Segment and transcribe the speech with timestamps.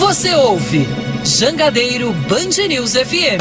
[0.00, 0.88] Você ouve
[1.22, 3.38] Jangadeiro Band News FM.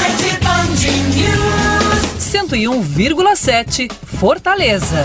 [0.00, 0.80] Rede Band
[1.14, 2.16] News.
[2.18, 5.04] 101,7 Fortaleza.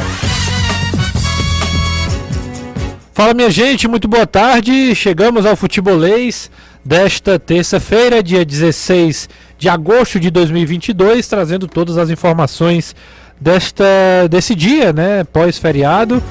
[3.14, 4.96] Fala minha gente, muito boa tarde.
[4.96, 6.50] Chegamos ao futebolês
[6.84, 9.28] desta terça-feira, dia 16
[9.60, 12.96] de agosto de 2022, trazendo todas as informações
[13.40, 13.86] desta
[14.30, 16.24] desse dia, né, pós-feriado,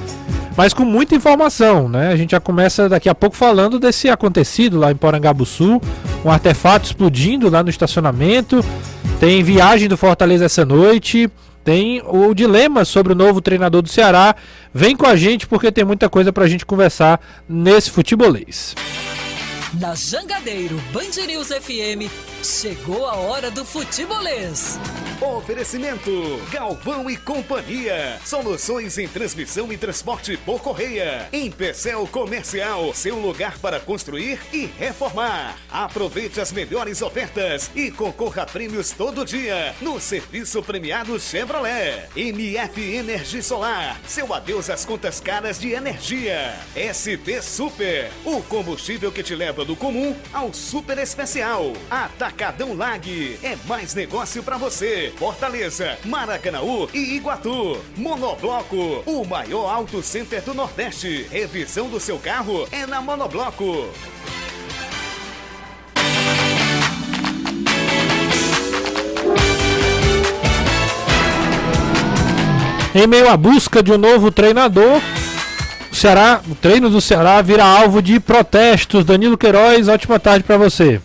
[0.57, 2.09] mas com muita informação, né?
[2.09, 5.81] A gente já começa daqui a pouco falando desse acontecido lá em Porangabuçu,
[6.25, 8.65] um artefato explodindo lá no estacionamento.
[9.21, 11.31] Tem viagem do Fortaleza essa noite,
[11.65, 14.35] tem o dilema sobre o novo treinador do Ceará.
[14.73, 18.75] Vem com a gente porque tem muita coisa pra gente conversar nesse futebolês.
[19.81, 22.11] Na Jangadeiro Band News FM,
[22.43, 24.79] chegou a hora do futebolês.
[25.21, 26.11] Oferecimento:
[26.51, 28.19] Galvão e Companhia.
[28.25, 31.29] Soluções em transmissão e transporte por correia.
[31.33, 35.57] Em Pecel Comercial, seu lugar para construir e reformar.
[35.71, 42.09] Aproveite as melhores ofertas e concorra a prêmios todo dia no serviço premiado Chevrolet.
[42.15, 43.99] MF Energia Solar.
[44.07, 46.55] Seu adeus às contas caras de energia.
[46.93, 48.11] ST Super.
[48.25, 51.73] O combustível que te leva do comum ao super especial.
[51.91, 53.39] Atacadão Lag.
[53.43, 55.13] É mais negócio para você.
[55.19, 57.79] Fortaleza, Maracanaú e Iguatu.
[57.97, 61.27] Monobloco, o maior auto center do Nordeste.
[61.31, 63.91] Revisão do seu carro é na Monobloco.
[72.95, 75.03] Em meio à busca de um novo treinador,
[75.97, 79.03] Ceará, o treino do Ceará vira alvo de protestos.
[79.03, 81.01] Danilo Queiroz, ótima tarde para você.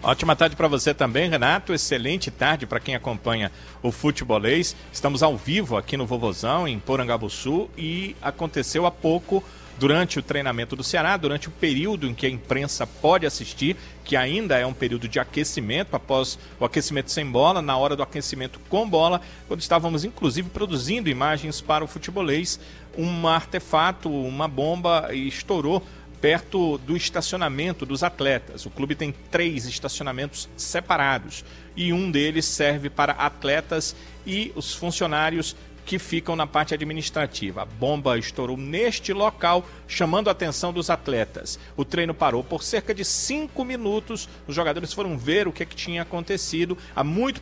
[0.00, 1.74] Ótima tarde para você também, Renato.
[1.74, 3.50] Excelente tarde para quem acompanha
[3.82, 4.76] o futebolês.
[4.92, 9.42] Estamos ao vivo aqui no Vovozão, em Porangabuçu, e aconteceu há pouco,
[9.78, 14.16] durante o treinamento do Ceará, durante o período em que a imprensa pode assistir, que
[14.16, 18.58] ainda é um período de aquecimento, após o aquecimento sem bola, na hora do aquecimento
[18.68, 22.58] com bola, quando estávamos inclusive produzindo imagens para o futebolês,
[22.96, 25.82] um artefato, uma bomba estourou
[26.20, 28.66] perto do estacionamento dos atletas.
[28.66, 31.44] O clube tem três estacionamentos separados
[31.76, 33.94] e um deles serve para atletas
[34.26, 35.54] e os funcionários
[35.88, 37.62] que ficam na parte administrativa.
[37.62, 41.58] A bomba estourou neste local, chamando a atenção dos atletas.
[41.78, 44.28] O treino parou por cerca de cinco minutos.
[44.46, 46.76] Os jogadores foram ver o que, é que tinha acontecido.
[46.94, 47.40] Há muito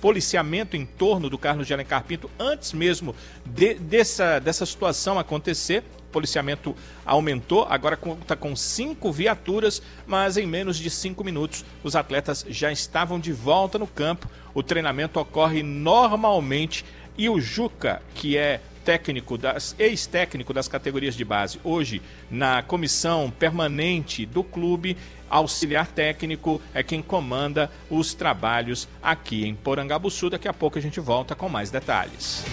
[0.00, 5.82] policiamento em torno do Carlos de Alencar Pinto antes mesmo de, dessa, dessa situação acontecer
[6.12, 12.44] policiamento aumentou, agora conta com cinco viaturas, mas em menos de cinco minutos os atletas
[12.48, 14.28] já estavam de volta no campo.
[14.54, 16.84] O treinamento ocorre normalmente
[17.16, 23.32] e o Juca, que é técnico das ex-técnico das categorias de base, hoje na comissão
[23.38, 24.96] permanente do clube,
[25.30, 30.30] auxiliar técnico é quem comanda os trabalhos aqui em Porangabuçu.
[30.30, 32.44] Daqui a pouco a gente volta com mais detalhes.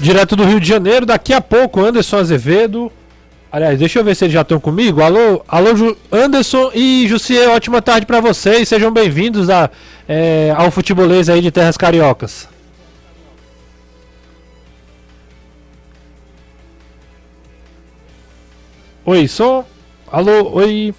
[0.00, 2.90] Direto do Rio de Janeiro, daqui a pouco, Anderson Azevedo.
[3.50, 5.00] Aliás, deixa eu ver se eles já estão comigo.
[5.00, 8.68] Alô, alô Anderson e Jussier, ótima tarde para vocês.
[8.68, 9.48] Sejam bem-vindos
[10.08, 12.53] é, ao futebolês aí de Terras Cariocas.
[19.06, 19.62] Oi, som.
[20.10, 20.94] Alô, oi.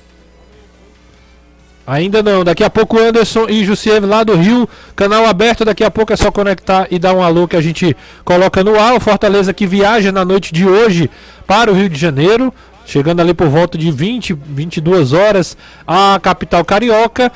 [1.88, 5.90] Ainda não, daqui a pouco Anderson e Jussier lá do Rio, canal aberto, daqui a
[5.90, 8.94] pouco é só conectar e dar um alô que a gente coloca no ar.
[8.94, 11.10] O Fortaleza que viaja na noite de hoje
[11.48, 12.54] para o Rio de Janeiro,
[12.86, 17.32] chegando ali por volta de 20, 22 horas a capital carioca,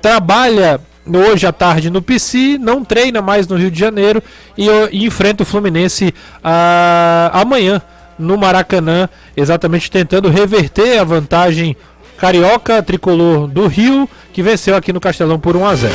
[0.00, 4.22] trabalha hoje à tarde no PC, não treina mais no Rio de Janeiro
[4.56, 7.82] e, e enfrenta o Fluminense ah, amanhã
[8.18, 11.76] no Maracanã, exatamente tentando reverter a vantagem
[12.16, 15.94] carioca tricolor do Rio, que venceu aqui no Castelão por 1 a 0.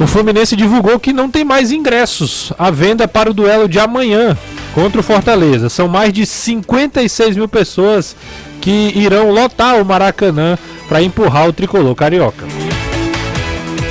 [0.00, 4.36] O Fluminense divulgou que não tem mais ingressos à venda para o duelo de amanhã
[4.74, 5.70] contra o Fortaleza.
[5.70, 8.14] São mais de 56 mil pessoas
[8.60, 12.44] que irão lotar o Maracanã para empurrar o tricolor carioca.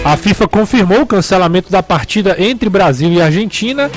[0.04, 3.90] A FIFA confirmou o cancelamento da partida entre Brasil e Argentina,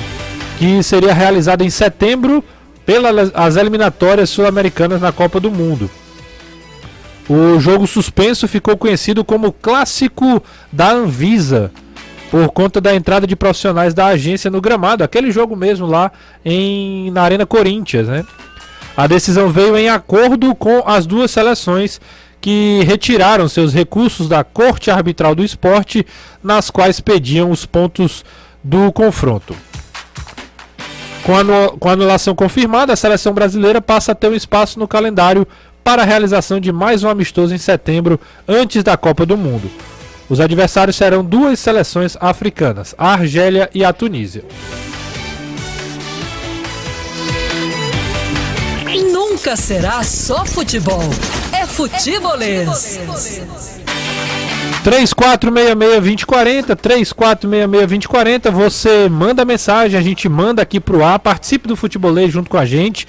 [0.59, 2.43] que seria realizada em setembro
[2.85, 5.89] pelas eliminatórias sul-americanas na Copa do Mundo.
[7.29, 11.71] O jogo suspenso ficou conhecido como Clássico da Anvisa,
[12.29, 16.11] por conta da entrada de profissionais da agência no gramado, aquele jogo mesmo lá
[16.43, 18.07] em, na Arena Corinthians.
[18.07, 18.25] Né?
[18.97, 22.01] A decisão veio em acordo com as duas seleções
[22.41, 26.05] que retiraram seus recursos da Corte Arbitral do Esporte,
[26.43, 28.25] nas quais pediam os pontos
[28.61, 29.55] do confronto.
[31.29, 34.87] Com a, com a anulação confirmada, a seleção brasileira passa a ter um espaço no
[34.87, 35.47] calendário
[35.83, 39.69] para a realização de mais um amistoso em setembro, antes da Copa do Mundo.
[40.27, 44.43] Os adversários serão duas seleções africanas, a Argélia e a Tunísia.
[49.13, 51.03] Nunca será só futebol.
[51.53, 52.99] É futebolês.
[54.83, 62.49] 3466-2040, 3466-2040, você manda mensagem, a gente manda aqui pro ar, participe do futebolês junto
[62.49, 63.07] com a gente.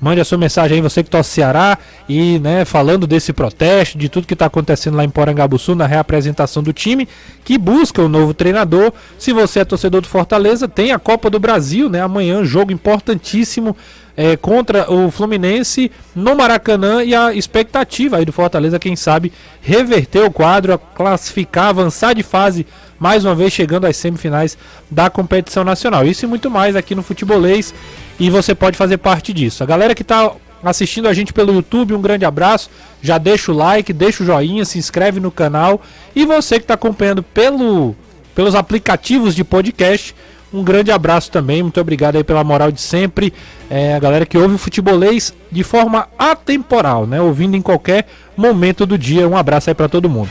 [0.00, 1.78] Mande a sua mensagem aí, você que torce Ceará,
[2.08, 6.60] e né, falando desse protesto, de tudo que está acontecendo lá em Porangabuçu, na reapresentação
[6.60, 7.08] do time,
[7.44, 8.92] que busca o um novo treinador.
[9.16, 12.00] Se você é torcedor do Fortaleza, tem a Copa do Brasil, né?
[12.00, 13.76] Amanhã, jogo importantíssimo
[14.16, 20.24] é, contra o Fluminense no Maracanã e a expectativa aí do Fortaleza, quem sabe, reverter
[20.24, 22.66] o quadro, classificar, avançar de fase,
[22.98, 24.56] mais uma vez chegando às semifinais
[24.90, 26.06] da competição nacional.
[26.06, 27.74] Isso e muito mais aqui no Futebolês
[28.18, 29.62] e você pode fazer parte disso.
[29.62, 30.32] A galera que está
[30.62, 32.70] assistindo a gente pelo YouTube, um grande abraço.
[33.02, 35.82] Já deixa o like, deixa o joinha, se inscreve no canal.
[36.14, 37.96] E você que está acompanhando pelo,
[38.34, 40.14] pelos aplicativos de podcast,
[40.52, 41.62] um grande abraço também.
[41.62, 43.32] Muito obrigado aí pela moral de sempre.
[43.70, 47.20] É, a galera que ouve o futebolês de forma atemporal, né?
[47.20, 48.06] Ouvindo em qualquer
[48.36, 49.28] momento do dia.
[49.28, 50.30] Um abraço aí para todo mundo.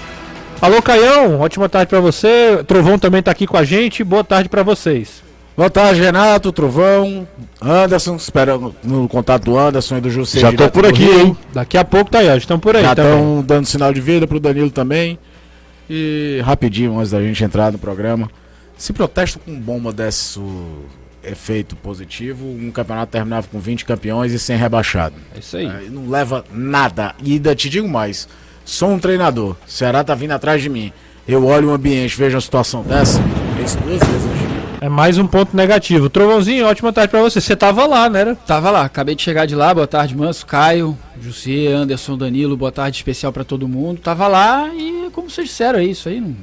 [0.62, 2.64] Alô, Caião, ótima tarde para você.
[2.68, 4.04] Trovão também está aqui com a gente.
[4.04, 5.24] Boa tarde para vocês.
[5.58, 7.28] Boa tarde, Renato, Trovão,
[7.62, 10.40] Anderson, espero no contato do Anderson e do José.
[10.40, 11.38] Já tô por aqui, hein?
[11.54, 12.84] Daqui a pouco tá aí, estão por aí.
[12.84, 15.20] Já estão dando sinal de vida pro Danilo também.
[15.90, 18.30] E rapidinho, antes da gente entrar no programa,
[18.82, 20.40] se protesto com bomba desse
[21.24, 25.14] efeito positivo, um campeonato terminava com 20 campeões e sem rebaixado.
[25.36, 25.68] É isso aí.
[25.68, 27.14] É, não leva nada.
[27.24, 28.28] E ainda te digo mais,
[28.66, 30.92] sou um treinador, o Ceará tá vindo atrás de mim.
[31.28, 33.22] Eu olho o ambiente, vejo a situação dessa,
[33.56, 34.52] penso duas vezes hoje
[34.82, 36.10] é mais um ponto negativo.
[36.10, 37.40] Trovãozinho, ótima tarde para você.
[37.40, 38.36] Você tava lá, né?
[38.48, 39.72] Tava lá, acabei de chegar de lá.
[39.76, 42.58] Boa tarde, Manso, Caio, José, Anderson, Danilo.
[42.58, 44.02] Boa tarde especial para todo mundo.
[44.02, 46.20] Tava lá e, como vocês disseram, é isso aí.
[46.20, 46.36] Não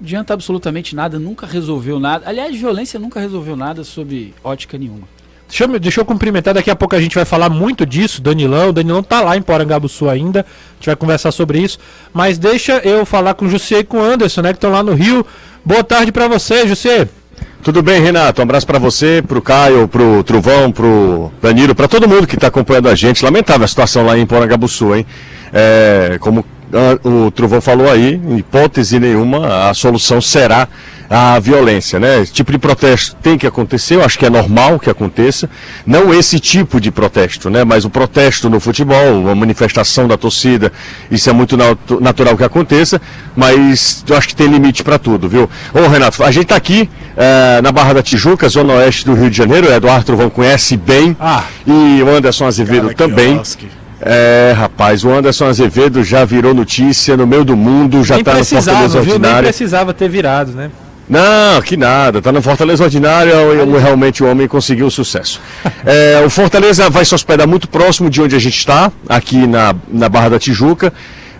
[0.00, 2.28] adianta absolutamente nada, nunca resolveu nada.
[2.28, 5.08] Aliás, violência nunca resolveu nada sob ótica nenhuma.
[5.48, 8.68] Deixa eu, deixa eu cumprimentar, daqui a pouco a gente vai falar muito disso, Danilão.
[8.68, 10.40] O Danilão tá lá em Porangabuçu ainda.
[10.40, 11.78] A gente vai conversar sobre isso.
[12.14, 14.50] Mas deixa eu falar com o José e com o Anderson, né?
[14.50, 15.26] Que estão lá no Rio.
[15.64, 17.08] Boa tarde para você, José.
[17.64, 18.40] Tudo bem, Renato?
[18.40, 22.08] Um abraço para você, para o Caio, para o Truvão, para o Danilo, para todo
[22.08, 23.24] mundo que está acompanhando a gente.
[23.24, 25.04] Lamentável a situação lá em Porangabuçu, hein?
[25.52, 26.44] É, como
[27.04, 30.68] o Truvão falou aí, em hipótese nenhuma, a solução será
[31.10, 32.20] a violência, né?
[32.22, 35.50] Esse tipo de protesto tem que acontecer, eu acho que é normal que aconteça.
[35.84, 37.64] Não esse tipo de protesto, né?
[37.64, 40.72] Mas o protesto no futebol, a manifestação da torcida,
[41.10, 43.02] isso é muito nat natural que aconteça,
[43.34, 45.50] mas eu acho que tem limite para tudo, viu?
[45.74, 49.28] Ô Renato, a gente está aqui é, na Barra da Tijuca, zona oeste do Rio
[49.28, 53.42] de Janeiro, o Eduardo Truvão conhece bem, ah, e o Anderson Azevedo Cara, também.
[54.02, 58.44] É, rapaz, o Anderson Azevedo já virou notícia no meio do mundo, já está no
[58.44, 59.34] Fortaleza Ordinária.
[59.34, 60.70] Nem precisava ter virado, né?
[61.10, 62.22] Não, que nada.
[62.22, 65.40] Tá no Fortaleza Ordinário e realmente o homem conseguiu sucesso.
[65.84, 69.74] É, o Fortaleza vai se hospedar muito próximo de onde a gente está, aqui na,
[69.88, 70.92] na Barra da Tijuca.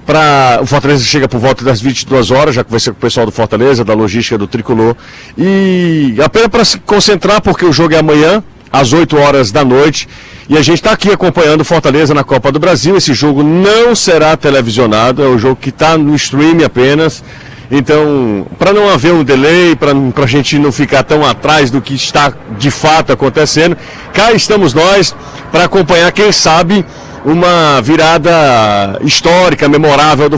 [0.07, 3.33] Pra, o Fortaleza chega por volta das 22 horas, já conversei com o pessoal do
[3.33, 4.97] Fortaleza, da logística do Tricolor.
[5.37, 10.08] E apenas para se concentrar, porque o jogo é amanhã, às 8 horas da noite.
[10.49, 12.97] E a gente está aqui acompanhando Fortaleza na Copa do Brasil.
[12.97, 17.23] Esse jogo não será televisionado, é um jogo que está no stream apenas.
[17.71, 21.95] Então, para não haver um delay, para a gente não ficar tão atrás do que
[21.95, 23.76] está de fato acontecendo,
[24.12, 25.14] cá estamos nós
[25.52, 26.85] para acompanhar, quem sabe,
[27.25, 30.37] uma virada histórica, memorável do.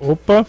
[0.00, 0.44] Opa!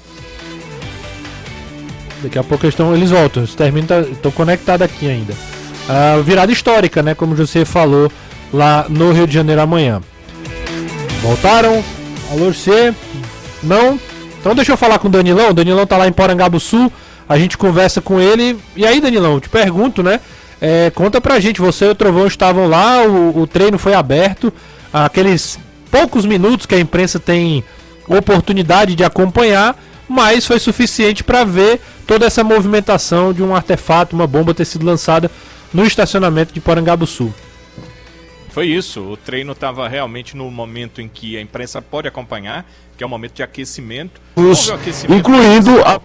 [2.25, 5.33] Daqui a pouco eles, estão, eles voltam, eles terminam, estão conectados aqui ainda.
[5.33, 7.13] Uh, virada histórica, né?
[7.13, 8.11] Como você falou
[8.51, 10.01] lá no Rio de Janeiro amanhã.
[11.21, 11.83] Voltaram,
[12.31, 12.93] Alô, você?
[13.61, 13.99] Não?
[14.39, 15.49] Então deixa eu falar com o Danilão.
[15.49, 16.91] O Danilão tá lá em Porangabuçu.
[17.29, 18.57] A gente conversa com ele.
[18.75, 20.19] E aí, Danilão, te pergunto, né?
[20.59, 24.51] É, conta pra gente, você e o Trovão estavam lá, o, o treino foi aberto.
[24.91, 25.59] Aqueles
[25.91, 27.63] poucos minutos que a imprensa tem
[28.07, 29.75] oportunidade de acompanhar,
[30.07, 34.85] mas foi suficiente para ver toda essa movimentação de um artefato, uma bomba ter sido
[34.85, 35.29] lançada
[35.73, 37.33] no estacionamento de Porangabuçu.
[38.49, 39.01] Foi isso.
[39.01, 43.09] O treino estava realmente no momento em que a imprensa pode acompanhar, que é o
[43.09, 44.21] momento de aquecimento.
[44.35, 45.99] Os, aquecimento incluindo a...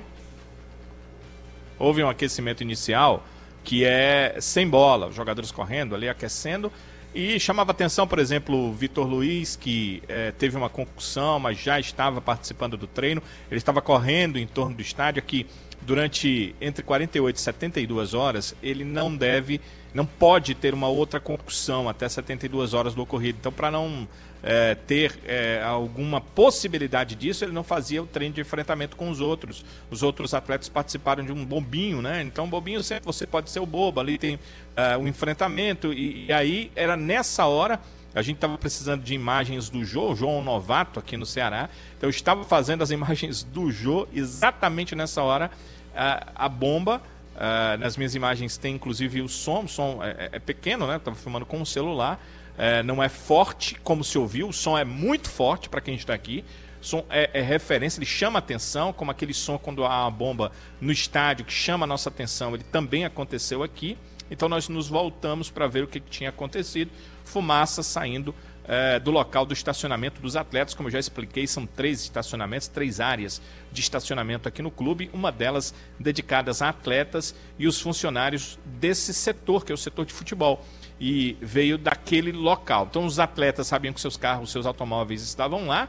[1.79, 3.25] Houve um aquecimento inicial
[3.63, 6.73] que é sem bola, os jogadores correndo ali, aquecendo.
[7.15, 11.79] E chamava atenção, por exemplo, o Vitor Luiz, que é, teve uma concussão, mas já
[11.79, 13.23] estava participando do treino.
[13.51, 15.21] Ele estava correndo em torno do estádio.
[15.21, 15.47] Aqui
[15.83, 19.61] durante entre 48 e 72 horas, ele não deve,
[19.95, 23.39] não pode ter uma outra concussão até 72 horas do ocorrido.
[23.41, 24.07] Então, para não
[24.43, 29.21] é, ter é, alguma possibilidade disso, ele não fazia o treino de enfrentamento com os
[29.21, 29.65] outros.
[29.91, 32.23] Os outros atletas participaram de um bobinho, né?
[32.23, 34.39] Então, bobinho sempre você pode ser o bobo, ali tem
[34.77, 37.81] é, o enfrentamento, e, e aí era nessa hora
[38.15, 41.25] a gente estava precisando de imagens do Jô, o João é um novato aqui no
[41.25, 41.69] Ceará.
[41.97, 45.51] Então eu estava fazendo as imagens do Jô exatamente nessa hora.
[45.95, 47.01] A, a bomba,
[47.37, 50.97] a, nas minhas imagens tem inclusive o som, o som é, é pequeno, né?
[50.97, 52.21] Estava filmando com o celular.
[52.59, 56.13] É, não é forte como se ouviu, o som é muito forte para quem está
[56.13, 56.45] aqui.
[56.83, 60.53] O som é, é, referência, ele chama atenção, como aquele som quando há uma bomba
[60.81, 63.97] no estádio que chama a nossa atenção, ele também aconteceu aqui.
[64.31, 66.91] Então nós nos voltamos para ver o que, que tinha acontecido.
[67.31, 68.35] Fumaça saindo
[68.65, 70.75] é, do local do estacionamento dos atletas.
[70.75, 75.31] Como eu já expliquei, são três estacionamentos, três áreas de estacionamento aqui no clube, uma
[75.31, 80.65] delas dedicadas a atletas e os funcionários desse setor, que é o setor de futebol.
[81.01, 82.87] E veio daquele local.
[82.91, 85.89] Então os atletas sabiam que seus carros, seus automóveis estavam lá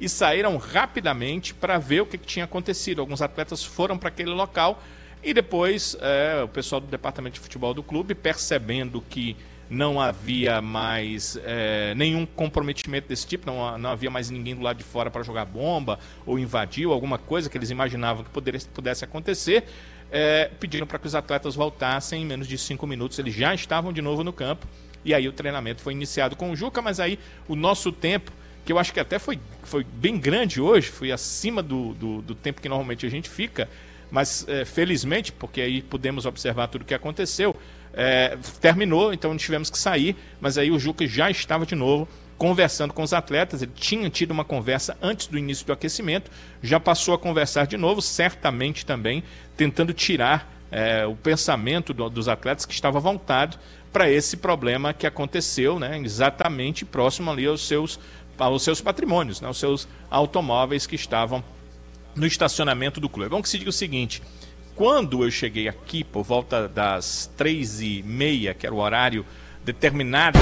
[0.00, 3.00] e saíram rapidamente para ver o que, que tinha acontecido.
[3.00, 4.82] Alguns atletas foram para aquele local
[5.22, 9.36] e depois é, o pessoal do departamento de futebol do clube, percebendo que
[9.70, 14.78] não havia mais é, nenhum comprometimento desse tipo, não, não havia mais ninguém do lado
[14.78, 18.60] de fora para jogar bomba ou invadir ou alguma coisa que eles imaginavam que poderia,
[18.72, 19.64] pudesse acontecer,
[20.10, 23.18] é, pediram para que os atletas voltassem em menos de cinco minutos.
[23.18, 24.66] Eles já estavam de novo no campo
[25.04, 28.32] e aí o treinamento foi iniciado com o Juca, mas aí o nosso tempo,
[28.64, 32.34] que eu acho que até foi, foi bem grande hoje, foi acima do, do, do
[32.34, 33.68] tempo que normalmente a gente fica,
[34.10, 37.54] mas é, felizmente, porque aí pudemos observar tudo o que aconteceu,
[37.92, 42.94] é, terminou, então tivemos que sair, mas aí o Juca já estava de novo conversando
[42.94, 46.30] com os atletas, ele tinha tido uma conversa antes do início do aquecimento,
[46.62, 49.24] já passou a conversar de novo, certamente também
[49.56, 53.58] tentando tirar é, o pensamento do, dos atletas que estava voltado
[53.92, 57.98] para esse problema que aconteceu, né, exatamente próximo ali aos seus,
[58.38, 61.42] aos seus patrimônios, né, aos seus automóveis que estavam
[62.14, 63.26] no estacionamento do clube.
[63.26, 64.22] É bom que se diga o seguinte:
[64.78, 69.26] quando eu cheguei aqui, por volta das três e meia, que era o horário
[69.64, 70.38] determinado.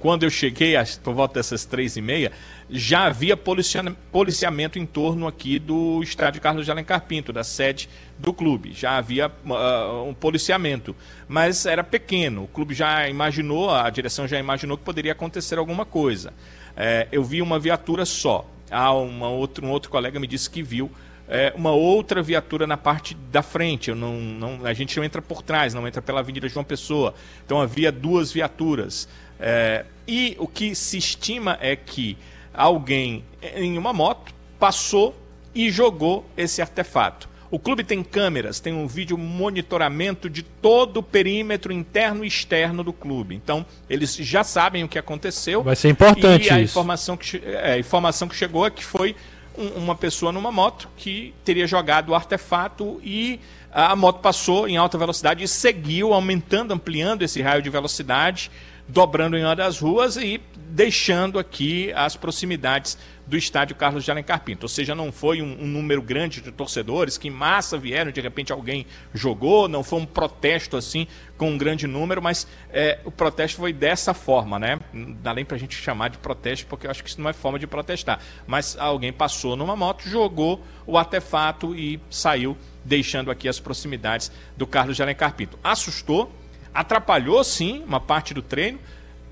[0.00, 0.74] Quando eu cheguei,
[1.04, 2.32] por volta dessas três e meia,
[2.68, 7.88] já havia policiamento em torno aqui do estádio Carlos de Alencar Pinto, da sede
[8.18, 8.72] do clube.
[8.72, 10.96] Já havia uh, um policiamento,
[11.28, 12.42] mas era pequeno.
[12.42, 16.32] O clube já imaginou, a direção já imaginou que poderia acontecer alguma coisa
[16.76, 18.46] é, eu vi uma viatura só.
[18.70, 20.90] Ah, uma outra, um outro colega me disse que viu
[21.28, 23.90] é, uma outra viatura na parte da frente.
[23.90, 27.14] Eu não, não, a gente não entra por trás, não entra pela Avenida João Pessoa.
[27.44, 29.08] Então havia duas viaturas.
[29.38, 32.16] É, e o que se estima é que
[32.52, 33.24] alguém
[33.56, 35.16] em uma moto passou
[35.54, 37.28] e jogou esse artefato.
[37.54, 42.82] O clube tem câmeras, tem um vídeo monitoramento de todo o perímetro interno e externo
[42.82, 43.32] do clube.
[43.36, 45.62] Então, eles já sabem o que aconteceu.
[45.62, 46.72] Vai ser importante e a isso.
[46.72, 49.14] Informação que, é, a informação que chegou é que foi
[49.56, 53.38] um, uma pessoa numa moto que teria jogado o artefato e
[53.70, 58.50] a moto passou em alta velocidade e seguiu aumentando, ampliando esse raio de velocidade,
[58.88, 64.40] dobrando em uma das ruas e deixando aqui as proximidades do estádio Carlos de Alencar
[64.40, 64.64] Pinto.
[64.64, 68.20] Ou seja, não foi um, um, número grande de torcedores que em massa vieram, de
[68.20, 73.10] repente alguém jogou, não foi um protesto assim com um grande número, mas é, o
[73.10, 74.78] protesto foi dessa forma, né?
[74.92, 77.32] Não dá nem pra gente chamar de protesto, porque eu acho que isso não é
[77.32, 78.20] forma de protestar.
[78.46, 84.66] Mas alguém passou numa moto, jogou o artefato e saiu, deixando aqui as proximidades do
[84.66, 85.58] Carlos de Alencar Pinto.
[85.64, 86.32] Assustou,
[86.72, 88.78] atrapalhou sim uma parte do treino,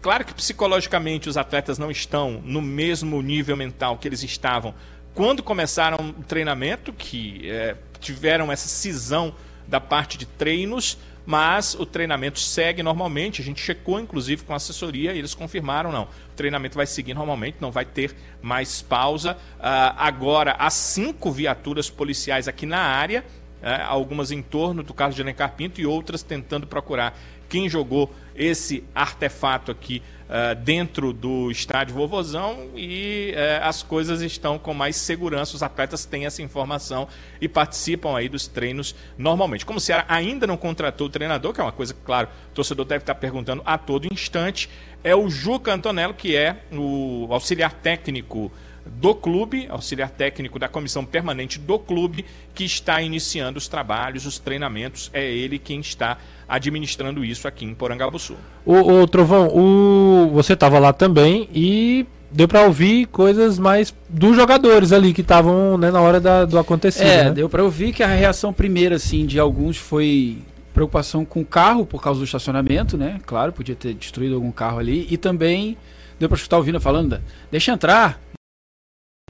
[0.03, 4.75] Claro que psicologicamente os atletas não estão no mesmo nível mental que eles estavam
[5.15, 9.35] quando começaram o treinamento, que é, tiveram essa cisão
[9.69, 13.41] da parte de treinos, mas o treinamento segue normalmente.
[13.43, 17.15] A gente checou, inclusive, com a assessoria e eles confirmaram: não, o treinamento vai seguir
[17.15, 19.35] normalmente, não vai ter mais pausa.
[19.59, 23.23] Uh, agora, há cinco viaturas policiais aqui na área,
[23.63, 27.17] uh, algumas em torno do Carlos de Alencar Pinto e outras tentando procurar
[27.53, 34.59] quem jogou esse artefato aqui uh, dentro do estádio Vovozão e uh, as coisas estão
[34.59, 35.55] com mais segurança.
[35.55, 37.07] Os atletas têm essa informação
[37.43, 39.67] e participam aí dos treinos normalmente.
[39.67, 42.55] Como o Ceará ainda não contratou o treinador, que é uma coisa que, claro, o
[42.55, 44.71] torcedor deve estar perguntando a todo instante,
[45.05, 48.51] é o Juca Antonello, que é o auxiliar técnico
[48.87, 52.25] do clube, auxiliar técnico da comissão permanente do clube,
[52.55, 55.11] que está iniciando os trabalhos, os treinamentos.
[55.13, 58.37] É ele quem está administrando isso aqui em Porangabuçu.
[58.65, 64.35] O, o Trovão, o, você estava lá também e deu pra ouvir coisas mais dos
[64.35, 67.07] jogadores ali que estavam né, na hora da, do acontecido.
[67.07, 67.31] É, né?
[67.31, 70.39] deu pra ouvir que a reação primeira, assim, de alguns foi
[70.73, 73.21] preocupação com o carro por causa do estacionamento, né?
[73.27, 75.07] Claro, podia ter destruído algum carro ali.
[75.11, 75.77] E também
[76.19, 77.21] deu pra escutar o Vina falando,
[77.51, 78.19] deixa entrar.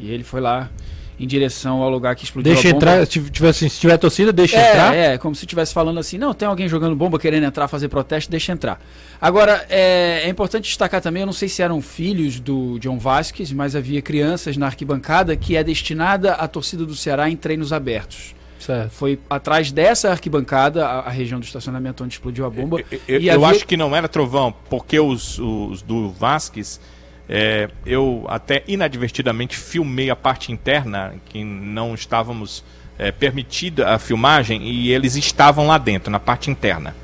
[0.03, 0.69] E ele foi lá
[1.21, 2.85] em direção ao lugar que explodiu Deixa a bomba.
[2.95, 4.95] entrar, se tiver, se tiver torcida, deixa é, entrar.
[4.97, 8.29] É, como se estivesse falando assim, não, tem alguém jogando bomba querendo entrar, fazer protesto,
[8.31, 8.81] deixa entrar.
[9.21, 13.53] Agora, é, é importante destacar também, eu não sei se eram filhos do John Vasquez,
[13.53, 18.35] mas havia crianças na arquibancada que é destinada à torcida do Ceará em treinos abertos.
[18.59, 18.91] Certo.
[18.91, 22.81] Foi atrás dessa arquibancada, a, a região do estacionamento onde explodiu a bomba.
[22.91, 26.81] Eu, eu- e eu havia- acho que não era trovão, porque os, os do Vasquez,
[27.35, 32.63] é, eu até inadvertidamente filmei a parte interna, que não estávamos
[32.99, 36.95] é, permitida a filmagem, e eles estavam lá dentro, na parte interna.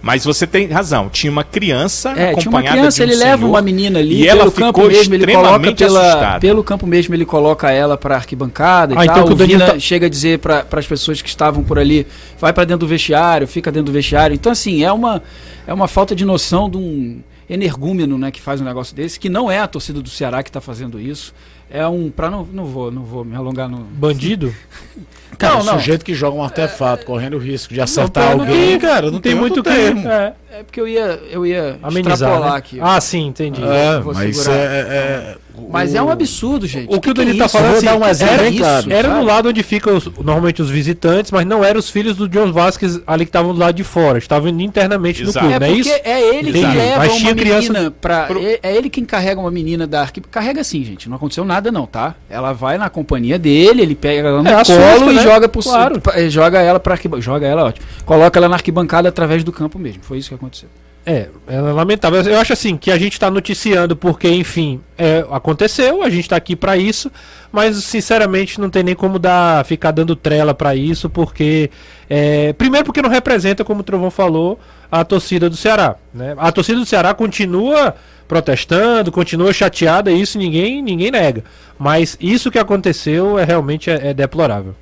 [0.00, 3.22] Mas você tem razão, tinha uma criança É, tinha uma acompanhada criança, de um ele
[3.22, 6.00] leva senhor, uma menina ali, e ela pelo campo ficou mesmo, ele coloca extremamente pela,
[6.08, 6.40] assustada.
[6.40, 9.16] pelo campo mesmo, ele coloca ela pra arquibancada e Ah, tal.
[9.16, 12.06] então que o Vina tá- chega a dizer para as pessoas que estavam por ali,
[12.38, 14.32] vai pra dentro do vestiário, fica dentro do vestiário.
[14.34, 15.22] Então assim, é uma
[15.66, 19.28] é uma falta de noção de um energúmeno, né, que faz um negócio desse, que
[19.28, 21.34] não é a torcida do Ceará que tá fazendo isso.
[21.68, 24.54] É um para não não vou, não vou me alongar no Bandido?
[25.36, 25.74] Cara, Não, o não.
[25.74, 29.10] sujeito que joga um artefato correndo o risco de acertar Não, não alguém, tem- cara,
[29.10, 30.08] não, tem, muito que- termo.
[30.08, 32.12] É, é porque eu ia eu ia amenizar.
[32.14, 32.56] extrapolar né?
[32.58, 32.78] aqui.
[32.80, 33.62] Ah, sim, entendi.
[33.62, 34.56] É, vou mas segurar.
[34.56, 35.36] é,
[35.68, 36.94] é- Mas o- é um absurdo, gente.
[36.94, 37.56] O que o Danilo é tá isso?
[37.58, 39.20] falando assim, um exemplo era, isso, claro, era sabe?
[39.20, 42.52] no lado onde ficam os- normalmente os visitantes, mas não eram os filhos do John
[42.52, 45.46] Vasquez ali que estavam do lado de fora, estavam indo internamente no Exato.
[45.46, 46.00] clube, É não é porque isso?
[46.04, 46.76] é ele que Entendi.
[46.76, 48.22] leva Mas uma criança- menina pra.
[48.26, 50.32] Pro- É, é ele quem carrega uma menina da arquibancada.
[50.40, 51.08] Carrega assim, gente.
[51.08, 52.14] Não aconteceu nada, não, tá?
[52.30, 55.22] Ela vai na companhia dele, ele pega ela no É, colo assusta, e né?
[55.22, 56.02] joga pro Claro.
[56.28, 57.22] joga ela pra arquibancada.
[57.22, 57.86] Joga ela, ótimo.
[58.04, 60.02] Coloca ela na arquibancada através do campo mesmo.
[60.02, 60.68] Foi isso que aconteceu.
[61.08, 62.20] É, é lamentável.
[62.20, 66.34] Eu acho assim que a gente tá noticiando porque, enfim, é, aconteceu, a gente tá
[66.34, 67.12] aqui pra isso,
[67.52, 71.70] mas sinceramente não tem nem como dar, ficar dando trela pra isso, porque
[72.10, 74.58] é, primeiro porque não representa, como o Trovão falou,
[74.90, 76.34] a torcida do Ceará, né?
[76.36, 77.94] A torcida do Ceará continua
[78.26, 81.44] protestando, continua chateada, isso ninguém ninguém nega.
[81.78, 84.74] Mas isso que aconteceu é realmente é, é deplorável.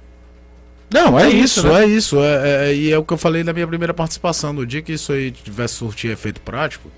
[0.95, 1.83] Não, é, É isso, isso, né?
[1.83, 2.21] é isso.
[2.21, 4.53] É, é- e é o que eu falei na minha primeira participação.
[4.53, 6.89] No dia que isso aí tivesse surtir efeito prático,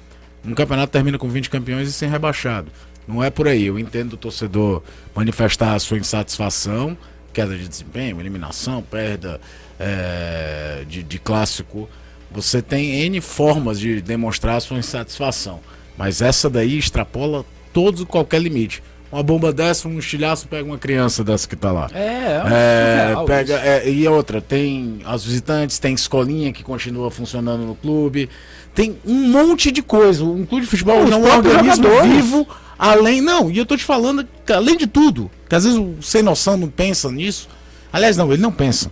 [0.45, 2.71] um campeonato termina com 20 campeões e sem rebaixado.
[3.09, 3.65] Não é por aí.
[3.65, 4.83] Eu entendo o torcedor
[5.15, 6.95] manifestar a sua insatisfação,
[7.33, 9.41] queda de desempenho, eliminação, perda
[9.81, 11.89] é, de, de clássico.
[12.31, 15.61] Você tem N formas de demonstrar a sua insatisfação.
[15.97, 18.83] Mas essa daí extrapola todos e qualquer limite.
[19.11, 21.89] Uma bomba dessa, um estilhaço pega uma criança dessa que tá lá.
[21.95, 27.65] É, É, surreal pega, é, e outra, tem as visitantes, tem escolinha que continua funcionando
[27.65, 28.29] no clube,
[28.75, 30.25] tem um monte de coisa.
[30.25, 32.13] Um clube de futebol não é um organismo jogadores.
[32.17, 33.21] vivo, além.
[33.21, 36.57] Não, e eu tô te falando, além de tudo, que às vezes o sem noção
[36.57, 37.49] não pensa nisso.
[37.93, 38.91] Aliás, não, ele não pensa.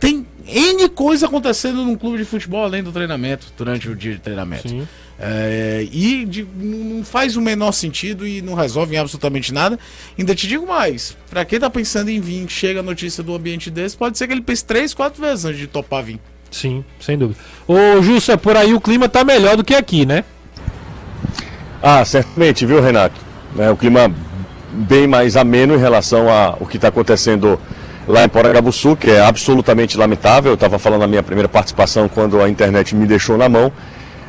[0.00, 4.18] Tem N coisa acontecendo num clube de futebol além do treinamento, durante o dia de
[4.20, 4.86] treinamento.
[5.22, 9.78] É, e de- não faz o menor sentido e não resolve em absolutamente nada.
[10.18, 13.70] Ainda te digo mais: pra quem tá pensando em vir, chega a notícia do ambiente
[13.70, 16.18] desse, pode ser que ele pense três, quatro vezes antes de topar vir.
[16.50, 17.38] Sim, sem dúvida.
[17.68, 20.24] Ô, Jussa, por aí o clima tá melhor do que aqui, né?
[21.82, 23.14] Ah, certamente, viu, Renato?
[23.58, 24.12] É, o clima
[24.72, 27.60] bem mais ameno em relação ao que está acontecendo
[28.08, 30.50] lá em Poragabuçu, que é absolutamente lamentável.
[30.52, 33.72] Eu estava falando na minha primeira participação quando a internet me deixou na mão,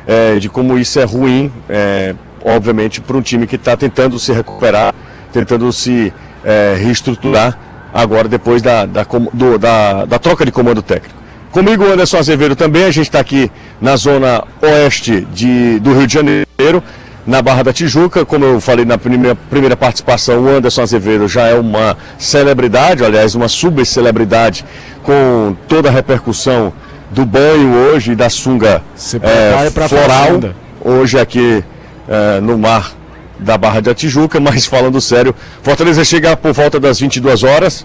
[0.06, 4.32] é, de como isso é ruim, é, obviamente, para um time que está tentando se
[4.32, 4.94] recuperar,
[5.32, 6.12] tentando se
[6.44, 7.58] é, reestruturar
[7.94, 11.20] agora depois da, da, do- da- da troca de comando técnico.
[11.50, 16.14] Comigo, Anderson Azevedo também, a gente está aqui na zona oeste de, do Rio de
[16.14, 16.82] Janeiro,
[17.26, 18.24] na Barra da Tijuca.
[18.24, 23.34] Como eu falei na primeira, primeira participação, o Anderson Azevedo já é uma celebridade, aliás,
[23.34, 24.64] uma subcelebridade,
[25.02, 26.72] com toda a repercussão
[27.10, 28.82] do banho hoje e da sunga
[29.20, 30.40] é, floral,
[30.80, 31.62] hoje aqui
[32.08, 32.92] é, no mar
[33.38, 37.84] da Barra da Tijuca, mas falando sério, Fortaleza chega por volta das 22 horas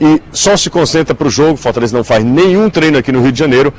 [0.00, 1.56] e só se concentra para o jogo.
[1.56, 3.72] Fortaleza não faz nenhum treino aqui no Rio de Janeiro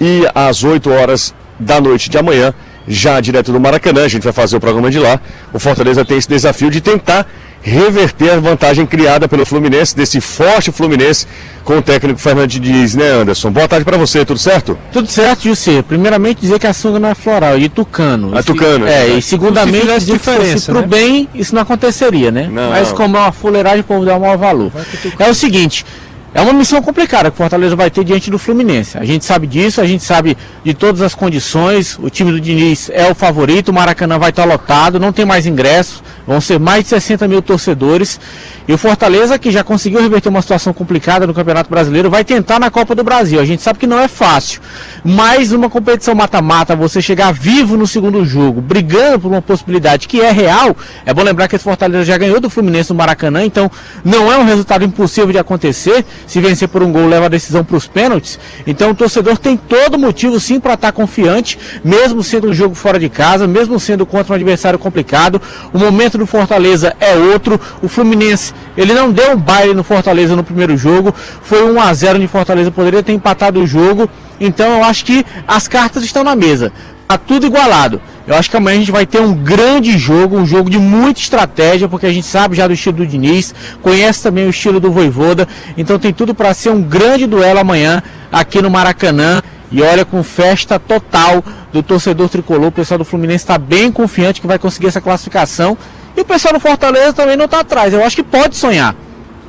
[0.00, 2.54] e às 8 horas da noite de amanhã,
[2.88, 5.20] já direto do Maracanã, a gente vai fazer o programa de lá.
[5.52, 7.26] O Fortaleza tem esse desafio de tentar
[7.60, 11.26] reverter a vantagem criada pelo Fluminense, desse forte Fluminense
[11.64, 13.50] com o técnico Fernando Diniz, né, Anderson?
[13.50, 14.78] Boa tarde para você, tudo certo?
[14.92, 15.82] Tudo certo, Jussi.
[15.86, 18.34] Primeiramente dizer que a sunga não é floral, é de tucano.
[18.34, 19.18] É E se- tucano, é É, verdade.
[19.18, 20.86] e segundamente fizesse dizer que se diferença, fosse pro né?
[20.86, 22.48] bem, isso não aconteceria, né?
[22.50, 22.70] Não.
[22.70, 24.70] Mas como é uma fuleiragem, o povo dá o maior valor.
[25.18, 25.84] É o seguinte,
[26.34, 28.98] É uma missão complicada que o Fortaleza vai ter diante do Fluminense.
[28.98, 31.98] A gente sabe disso, a gente sabe de todas as condições.
[31.98, 35.46] O time do Diniz é o favorito, o Maracanã vai estar lotado, não tem mais
[35.46, 38.20] ingressos, vão ser mais de 60 mil torcedores.
[38.68, 42.58] E o Fortaleza, que já conseguiu reverter uma situação complicada no Campeonato Brasileiro, vai tentar
[42.58, 43.40] na Copa do Brasil.
[43.40, 44.60] A gente sabe que não é fácil,
[45.02, 50.20] mas uma competição mata-mata, você chegar vivo no segundo jogo, brigando por uma possibilidade que
[50.20, 50.76] é real.
[51.06, 53.70] É bom lembrar que esse Fortaleza já ganhou do Fluminense no Maracanã, então
[54.04, 56.04] não é um resultado impossível de acontecer.
[56.26, 58.38] Se vencer por um gol, leva a decisão para os pênaltis.
[58.66, 62.98] Então o torcedor tem todo motivo sim para estar confiante, mesmo sendo um jogo fora
[62.98, 65.40] de casa, mesmo sendo contra um adversário complicado.
[65.72, 67.60] O momento do Fortaleza é outro.
[67.82, 71.14] O Fluminense ele não deu um baile no Fortaleza no primeiro jogo.
[71.42, 74.08] Foi 1 a 0 onde Fortaleza poderia ter empatado o jogo.
[74.40, 76.72] Então eu acho que as cartas estão na mesa.
[77.08, 78.00] Tá tudo igualado.
[78.28, 81.18] Eu acho que amanhã a gente vai ter um grande jogo, um jogo de muita
[81.18, 84.92] estratégia, porque a gente sabe já do estilo do Diniz, conhece também o estilo do
[84.92, 89.40] Voivoda, então tem tudo para ser um grande duelo amanhã aqui no Maracanã.
[89.72, 94.42] E olha, com festa total do torcedor tricolor, o pessoal do Fluminense está bem confiante
[94.42, 95.76] que vai conseguir essa classificação.
[96.14, 97.94] E o pessoal do Fortaleza também não está atrás.
[97.94, 98.94] Eu acho que pode sonhar.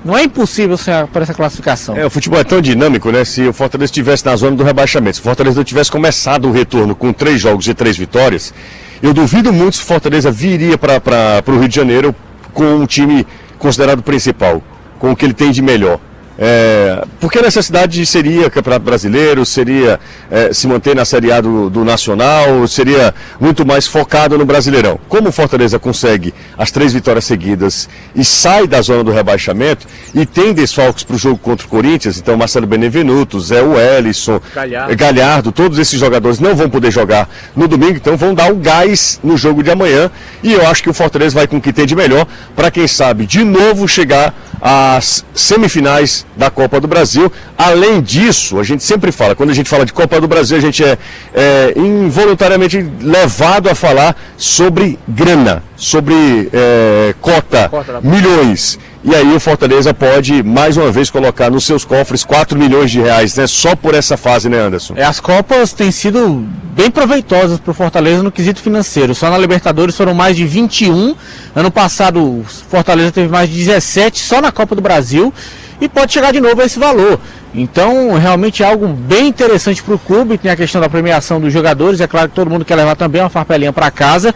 [0.03, 1.95] Não é impossível sonhar por essa classificação.
[1.95, 3.25] É, o futebol é tão dinâmico, né?
[3.25, 6.95] Se o Fortaleza estivesse na zona do rebaixamento, se o Fortaleza tivesse começado o retorno
[6.95, 8.53] com três jogos e três vitórias,
[9.01, 12.15] eu duvido muito se o Fortaleza viria para o Rio de Janeiro
[12.53, 14.63] com um time considerado principal,
[14.97, 15.99] com o que ele tem de melhor.
[16.41, 19.99] É, porque a necessidade seria Campeonato Brasileiro, seria
[20.32, 24.97] é, se manter na Série A do, do, Nacional, seria muito mais focado no Brasileirão.
[25.10, 30.25] Como o Fortaleza consegue as três vitórias seguidas e sai da zona do rebaixamento e
[30.25, 34.95] tem desfalques para o jogo contra o Corinthians, então Marcelo Benevenuto, Zé Wellison, Galhardo.
[34.95, 39.19] Galhardo, todos esses jogadores não vão poder jogar no domingo, então vão dar um gás
[39.21, 40.10] no jogo de amanhã
[40.41, 42.25] e eu acho que o Fortaleza vai com o que tem de melhor
[42.56, 47.32] para quem sabe de novo chegar às semifinais da Copa do Brasil.
[47.58, 50.62] Além disso, a gente sempre fala, quando a gente fala de Copa do Brasil, a
[50.62, 50.98] gente é,
[51.34, 58.78] é involuntariamente levado a falar sobre grana, sobre é, cota, cota milhões.
[59.01, 62.99] E aí o Fortaleza pode mais uma vez colocar nos seus cofres 4 milhões de
[62.99, 63.47] reais, né?
[63.47, 64.93] Só por essa fase, né, Anderson?
[64.97, 69.15] É, as Copas têm sido bem proveitosas para o Fortaleza no quesito financeiro.
[69.15, 71.15] Só na Libertadores foram mais de 21.
[71.55, 75.33] Ano passado o Fortaleza teve mais de 17 só na Copa do Brasil
[75.79, 77.21] e pode chegar de novo a esse valor.
[77.55, 80.38] Então, realmente é algo bem interessante para o clube.
[80.38, 82.01] Tem a questão da premiação dos jogadores.
[82.01, 84.35] É claro que todo mundo quer levar também uma farpelinha para casa.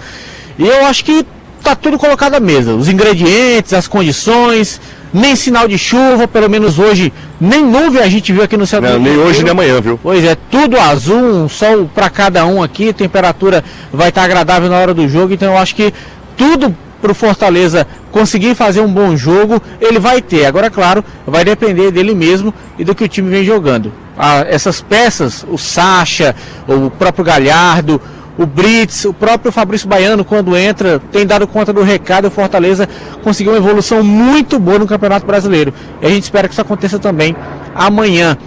[0.58, 1.26] E eu acho que
[1.64, 2.74] tá tudo colocado à mesa.
[2.74, 4.80] Os ingredientes, as condições,
[5.14, 8.82] nem sinal de chuva, pelo menos hoje, nem nuvem a gente viu aqui no céu
[8.82, 10.00] Não, nem hoje nem amanhã, viu?
[10.02, 14.70] Pois é, tudo azul, um sol para cada um aqui, temperatura vai estar tá agradável
[14.70, 15.94] na hora do jogo, então eu acho que
[16.36, 20.46] tudo para o Fortaleza conseguir fazer um bom jogo, ele vai ter.
[20.46, 23.92] Agora, claro, vai depender dele mesmo e do que o time vem jogando.
[24.18, 26.36] Ah, essas peças, o Sacha,
[26.68, 28.00] o próprio Galhardo,
[28.38, 32.28] o Brits, o próprio Fabrício Baiano, quando entra, tem dado conta do recado.
[32.28, 32.90] O Fortaleza
[33.24, 35.74] conseguiu uma evolução muito boa no Campeonato Brasileiro.
[36.02, 37.36] E a gente espera que isso aconteça também
[37.76, 38.38] amanhã.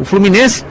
[0.00, 0.64] O Fluminense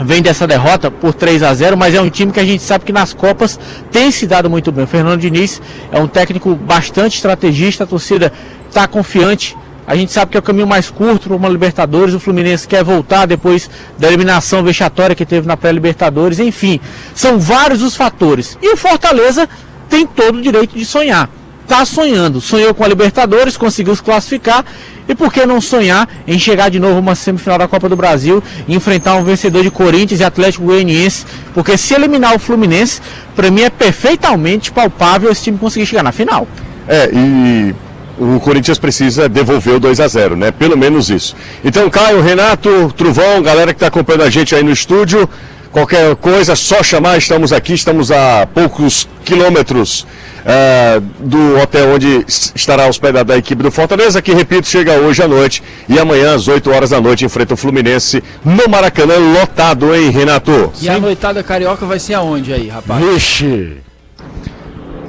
[0.00, 2.84] vem dessa derrota por 3 a 0 mas é um time que a gente sabe
[2.84, 4.84] que nas Copas tem se dado muito bem.
[4.84, 8.32] O Fernando Diniz é um técnico bastante estrategista, a torcida
[8.68, 12.14] está confiante a gente sabe que é o caminho mais curto para uma Libertadores.
[12.14, 13.68] O Fluminense quer voltar depois
[13.98, 16.38] da eliminação vexatória que teve na pré-Libertadores.
[16.38, 16.80] Enfim,
[17.14, 18.56] são vários os fatores.
[18.62, 19.48] E o Fortaleza
[19.88, 21.28] tem todo o direito de sonhar.
[21.62, 22.40] Está sonhando.
[22.40, 24.64] Sonhou com a Libertadores, conseguiu se classificar.
[25.08, 28.42] E por que não sonhar em chegar de novo uma semifinal da Copa do Brasil
[28.68, 31.26] e enfrentar um vencedor de Corinthians e Atlético Goianiense?
[31.52, 33.00] Porque se eliminar o Fluminense,
[33.34, 36.46] para mim é perfeitamente palpável esse time conseguir chegar na final.
[36.86, 37.74] É, e
[38.22, 40.50] o Corinthians precisa devolver o 2 a 0 né?
[40.52, 41.34] Pelo menos isso.
[41.64, 45.28] Então, Caio, Renato, Truvão, galera que está acompanhando a gente aí no estúdio,
[45.72, 50.06] qualquer coisa, só chamar, estamos aqui, estamos a poucos quilômetros
[50.42, 55.26] uh, do hotel onde estará hospedada a equipe do Fortaleza, que, repito, chega hoje à
[55.26, 60.10] noite e amanhã às 8 horas da noite enfrenta o Fluminense no Maracanã, lotado, hein,
[60.10, 60.72] Renato?
[60.80, 63.04] E a noitada carioca vai ser aonde aí, rapaz?
[63.04, 63.78] Vixe!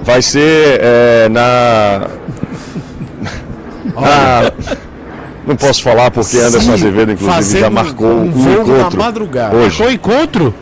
[0.04, 2.08] Vai ser é, na
[3.97, 4.51] ah,
[5.45, 8.97] não posso falar porque Sim, Anderson Azevedo, inclusive, já marcou um, um encontro.
[8.97, 9.55] Na madrugada.
[9.55, 9.79] Hoje.
[9.79, 10.55] Marcou encontro?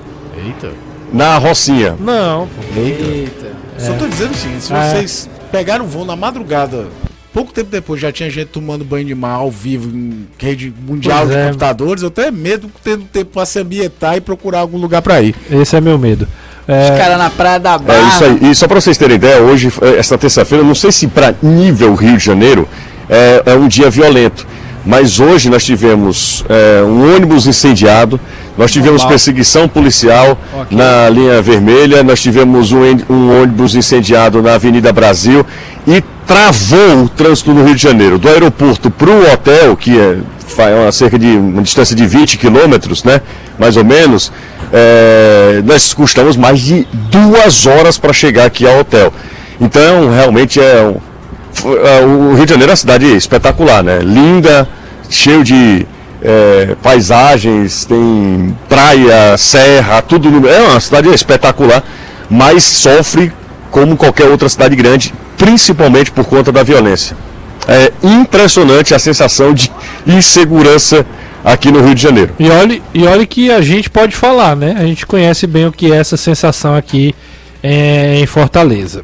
[0.45, 0.71] Eita.
[1.13, 1.95] Na Rocinha.
[1.99, 2.47] Não.
[2.75, 3.03] Eita.
[3.03, 3.47] Eita.
[3.77, 3.79] É.
[3.79, 4.89] Só tô dizendo o seguinte, se é.
[4.91, 6.88] vocês pegaram o voo na madrugada,
[7.34, 11.19] pouco tempo depois já tinha gente tomando banho de mar ao vivo em rede mundial
[11.19, 11.45] pois de é.
[11.45, 15.36] computadores, eu tenho medo tendo tempo para se ambientar e procurar algum lugar para ir.
[15.49, 16.27] Esse é meu medo.
[16.67, 16.91] É...
[16.91, 17.99] Os caras na praia da Barra.
[17.99, 18.51] É isso aí.
[18.51, 22.17] E só para vocês terem ideia, hoje, esta terça-feira, não sei se para nível Rio
[22.17, 22.67] de Janeiro,
[23.12, 24.47] é, é um dia violento.
[24.84, 28.19] Mas hoje nós tivemos é, um ônibus incendiado,
[28.58, 30.76] nós tivemos perseguição policial Ok.
[30.76, 35.45] na linha vermelha, nós tivemos um, um ônibus incendiado na Avenida Brasil
[35.86, 38.17] e travou o trânsito no Rio de Janeiro.
[38.17, 42.08] Do aeroporto para o hotel, que é fa- é uma cerca de uma distância de
[42.08, 43.21] 20 quilômetros, né?
[43.60, 44.32] Mais ou menos,
[44.74, 49.13] é, nós custamos mais de duas horas para chegar aqui ao hotel.
[49.60, 50.95] Então, realmente é um,
[52.04, 54.00] o Rio de Janeiro é uma cidade espetacular, né?
[54.00, 54.68] Linda,
[55.10, 55.86] cheio de
[56.24, 60.30] eh, paisagens, tem praia, serra, tudo.
[60.32, 61.84] no- É uma cidade espetacular,
[62.30, 63.32] mas sofre
[63.70, 67.16] como qualquer outra cidade grande, principalmente por conta da violência.
[67.68, 69.72] É impressionante a sensação de
[70.08, 71.06] insegurança
[71.44, 72.34] aqui no Rio de Janeiro.
[72.40, 74.76] E olhe, e olhe que a gente pode falar, né?
[74.78, 77.16] A gente conhece bem o que é essa sensação aqui
[77.64, 79.04] eh, em Fortaleza.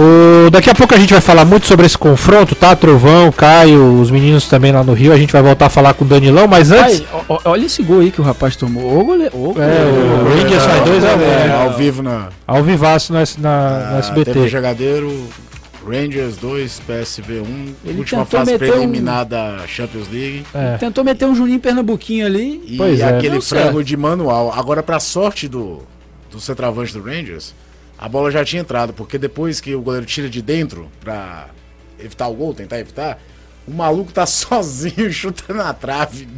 [0.00, 2.76] O, daqui a pouco a gente vai falar muito sobre esse confronto, tá?
[2.76, 5.12] Trovão, Caio, os meninos também lá no Rio.
[5.12, 7.02] A gente vai voltar a falar com o Danilão, mas antes.
[7.28, 8.96] Ai, olha esse gol aí que o rapaz tomou.
[9.00, 9.36] Ô, goleiro.
[9.36, 10.24] Ô, É, goleiro.
[10.24, 11.62] o Rangers faz dois a É, um.
[11.62, 14.32] ao vivo na, Ao vivaço no, S- na, no na SBT.
[14.34, 15.26] TV Jogadeiro,
[15.84, 20.44] Rangers 2, PSV 1, Ele última fase meter um- preliminar da Champions League.
[20.54, 20.76] É.
[20.76, 22.62] Tentou meter um Juninho Pernambuquinho ali.
[22.68, 23.04] E Pois é.
[23.16, 23.84] aquele frango certo.
[23.84, 24.52] de manual.
[24.56, 25.82] Agora, pra sorte do,
[26.30, 27.52] do centroavante do Rangers,
[27.98, 31.48] a bola já tinha entrado, porque depois que o goleiro tira de dentro pra
[31.98, 33.18] evitar o gol, tentar evitar,
[33.66, 36.28] o maluco tá sozinho chutando na trave.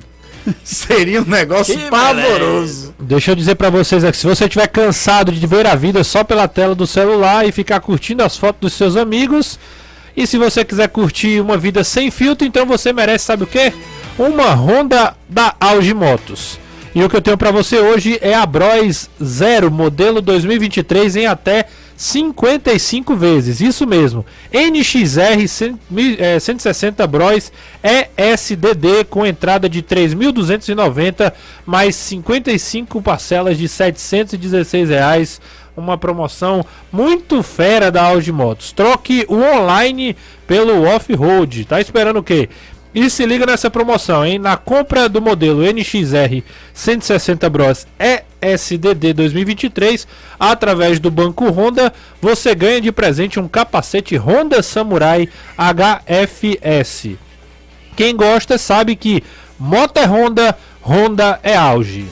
[0.64, 2.94] Seria um negócio Que pavoroso.
[2.98, 6.24] Deixa eu dizer pra vocês aqui, se você estiver cansado de ver a vida só
[6.24, 9.58] pela tela do celular e ficar curtindo as fotos dos seus amigos,
[10.16, 13.72] e se você quiser curtir uma vida sem filtro, então você merece, sabe o quê?
[14.18, 16.58] Uma Honda da Auge Motos.
[16.94, 21.26] E o que eu tenho pra você hoje é a Bros Zero, modelo 2023 em
[21.26, 23.60] até 55 vezes.
[23.60, 24.24] Isso mesmo.
[24.52, 27.52] NXR 100, mil- eh, 160 Bros
[27.84, 31.32] ESDD com entrada de 3.290
[31.64, 35.40] mais 55 parcelas de 716 reais.
[35.76, 38.72] Uma promoção muito fera da Audi Motos.
[38.72, 41.64] Troque o online pelo off-road.
[41.64, 42.48] Tá esperando o quê?
[42.92, 44.38] E se liga nessa promoção, hein?
[44.38, 46.42] Na compra do modelo NXR
[46.74, 47.86] 160 Bros
[48.42, 57.10] ESDD 2023, através do Banco Honda, você ganha de presente um capacete Honda Samurai HFS.
[57.94, 59.22] Quem gosta sabe que
[59.56, 62.08] moto é Honda, Honda é auge.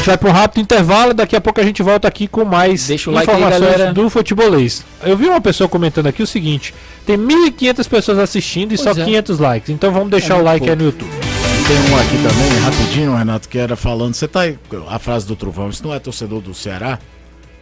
[0.00, 2.86] Gente vai para um rápido intervalo, daqui a pouco a gente volta aqui com mais
[2.88, 4.84] Deixa o like aí, informações do futebolês.
[5.02, 6.74] Eu vi uma pessoa comentando aqui o seguinte:
[7.06, 9.04] tem 1.500 pessoas assistindo e Pois só é.
[9.04, 9.70] 500 likes.
[9.70, 11.10] Então vamos deixar É o like muito aí no YouTube.
[11.10, 14.14] Tem um aqui também, rapidinho, Renato, que era falando.
[14.14, 14.58] Você tá aí,
[14.88, 16.98] a frase do Trovão, isso não é torcedor do Ceará?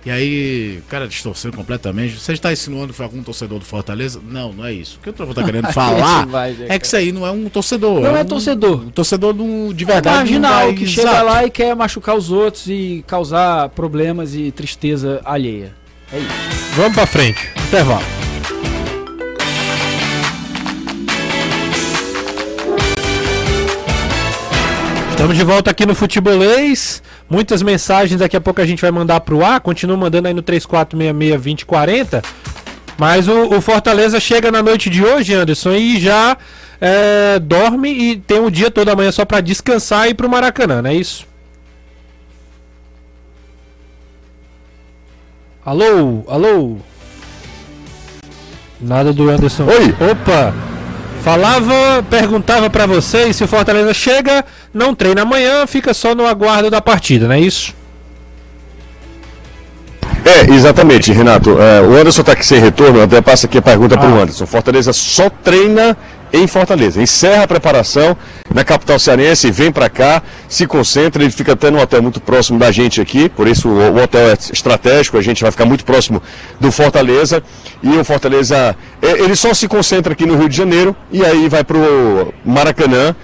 [0.07, 2.19] E aí, o cara distorceu completamente.
[2.19, 4.21] Você está insinuando que foi algum torcedor do Fortaleza?
[4.27, 4.97] Não, não é isso.
[4.99, 7.49] O que o Trovão tá querendo falar Vai, é que isso aí não é um
[7.49, 8.01] torcedor.
[8.01, 8.81] Não é um- torcedor.
[8.87, 10.17] Um torcedor do, de É verdade.
[10.17, 11.27] marginal não vai- que chega Exato.
[11.27, 15.75] lá e quer machucar os outros e causar problemas e tristeza alheia.
[16.13, 16.29] É isso.
[16.77, 17.51] Vamos pra frente.
[17.67, 18.05] Intervalo.
[25.11, 27.03] Estamos de volta aqui no Futebolês.
[27.29, 29.61] Muitas mensagens daqui a pouco a gente vai mandar pro ar.
[29.61, 32.25] Continua mandando aí no 3466-2040.
[32.97, 36.37] Mas o, o Fortaleza chega na noite de hoje, Anderson, e já
[36.81, 40.83] é, dorme e tem um dia toda manhã só pra descansar e ir pro Maracanã,
[40.83, 41.27] não é isso?
[45.65, 46.79] Alô, alô.
[48.81, 49.65] Nada do Anderson.
[49.65, 49.95] Oi.
[50.11, 50.55] Opa!
[51.23, 56.71] Falava, perguntava pra vocês se o Fortaleza chega, não treina amanhã, fica só no aguardo
[56.71, 57.75] da partida, não é isso?
[60.29, 61.57] É, exatamente, Renato.
[61.59, 64.23] É, o Anderson está aqui sem retorno, até passa aqui a pergunta para o Ah.
[64.23, 64.45] Anderson.
[64.47, 65.97] Fortaleza só treina
[66.31, 67.01] em Fortaleza.
[67.01, 68.15] Encerra a preparação
[68.55, 72.59] na capital cearense, vem para cá, se concentra, ele fica até num hotel muito próximo
[72.59, 75.87] da gente aqui, por isso o, o hotel é estratégico, a gente vai ficar muito
[75.87, 76.23] próximo
[76.61, 77.43] do Fortaleza.
[77.83, 81.49] E o Fortaleza, é, ele só se concentra aqui no Rio de Janeiro e aí
[81.49, 83.17] vai para o Maracanã,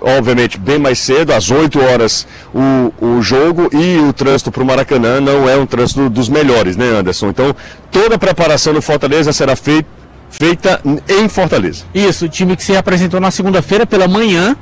[0.00, 4.66] obviamente bem mais cedo, às 8 horas o, o jogo e o trânsito para o
[4.66, 7.28] Maracanã não é um trânsito dos melhores, né, Anderson?
[7.28, 7.54] Então
[7.90, 9.88] toda a preparação no Fortaleza será feita,
[10.30, 11.84] feita em Fortaleza.
[11.94, 14.56] Isso, o time que se apresentou na segunda-feira pela manhã.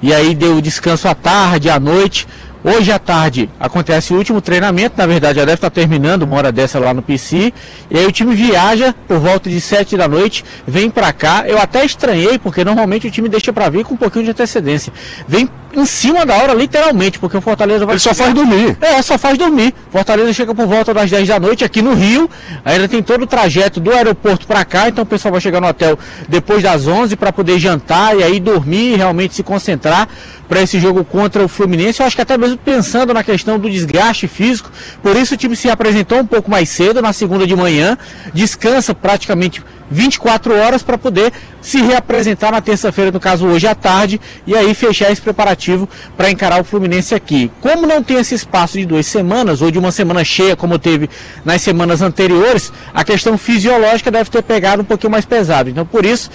[0.00, 2.28] E aí deu descanso à tarde, à noite.
[2.64, 6.50] Hoje à tarde acontece o último treinamento, na verdade já deve estar terminando uma hora
[6.50, 7.52] dessa lá no PC.
[7.90, 11.44] E aí o time viaja por volta de 7 da noite, vem para cá.
[11.46, 14.92] Eu até estranhei, porque normalmente o time deixa para vir com um pouquinho de antecedência.
[15.26, 17.94] Vem em cima da hora, literalmente, porque o Fortaleza vai.
[17.94, 18.76] Ele só chegar- faz dormir.
[18.80, 19.72] É, só faz dormir.
[19.92, 22.28] Fortaleza chega por volta das 10 da noite aqui no Rio.
[22.64, 25.68] Ainda tem todo o trajeto do aeroporto para cá, então o pessoal vai chegar no
[25.68, 30.08] hotel depois das 11 para poder jantar e aí dormir e realmente se concentrar
[30.48, 32.00] para esse jogo contra o Fluminense.
[32.00, 34.70] Eu acho que até mesmo pensando na questão do desgaste físico.
[35.02, 37.96] Por isso o time se apresentou um pouco mais cedo na segunda de manhã,
[38.32, 44.20] descansa praticamente 24 horas para poder se reapresentar na terça-feira, no caso hoje à tarde,
[44.46, 47.50] e aí fechar esse preparativo para encarar o Fluminense aqui.
[47.60, 51.08] Como não tem esse espaço de duas semanas, ou de uma semana cheia, como teve
[51.44, 55.70] nas semanas anteriores, a questão fisiológica deve ter pegado um pouquinho mais pesado.
[55.70, 56.30] Então, por isso,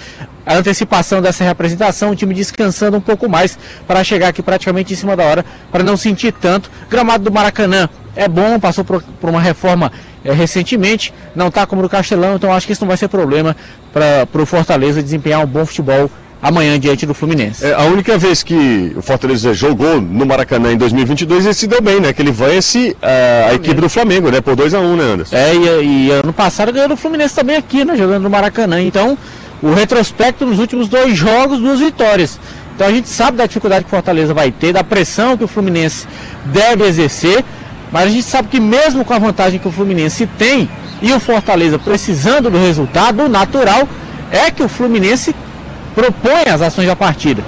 [0.46, 4.96] a antecipação dessa representação, o time descansando um pouco mais para chegar aqui praticamente em
[4.96, 6.70] cima da hora, para não sentir tanto.
[6.90, 9.90] Gramado do Maracanã é bom, passou por, por uma reforma
[10.24, 13.56] é, recentemente, não está como no Castelão, então acho que isso não vai ser problema
[13.92, 16.10] para o Fortaleza desempenhar um bom futebol
[16.44, 17.64] amanhã diante do Fluminense.
[17.64, 21.80] É, a única vez que o Fortaleza jogou no Maracanã em 2022, ele se deu
[21.80, 22.12] bem, né?
[22.12, 24.42] Que ele vence a, a equipe do Flamengo, né?
[24.42, 25.34] Por 2 a 1 um, né, Anderson?
[25.34, 27.96] É, e, e ano passado ganhou do Fluminense também aqui, né?
[27.96, 28.82] Jogando no Maracanã.
[28.82, 29.16] Então,
[29.64, 32.38] o retrospecto nos últimos dois jogos, duas vitórias.
[32.74, 35.48] Então a gente sabe da dificuldade que o Fortaleza vai ter, da pressão que o
[35.48, 36.06] Fluminense
[36.44, 37.42] deve exercer,
[37.90, 40.68] mas a gente sabe que mesmo com a vantagem que o Fluminense tem
[41.00, 43.88] e o Fortaleza precisando do resultado, o natural
[44.30, 45.34] é que o Fluminense
[45.94, 47.42] propõe as ações da partida.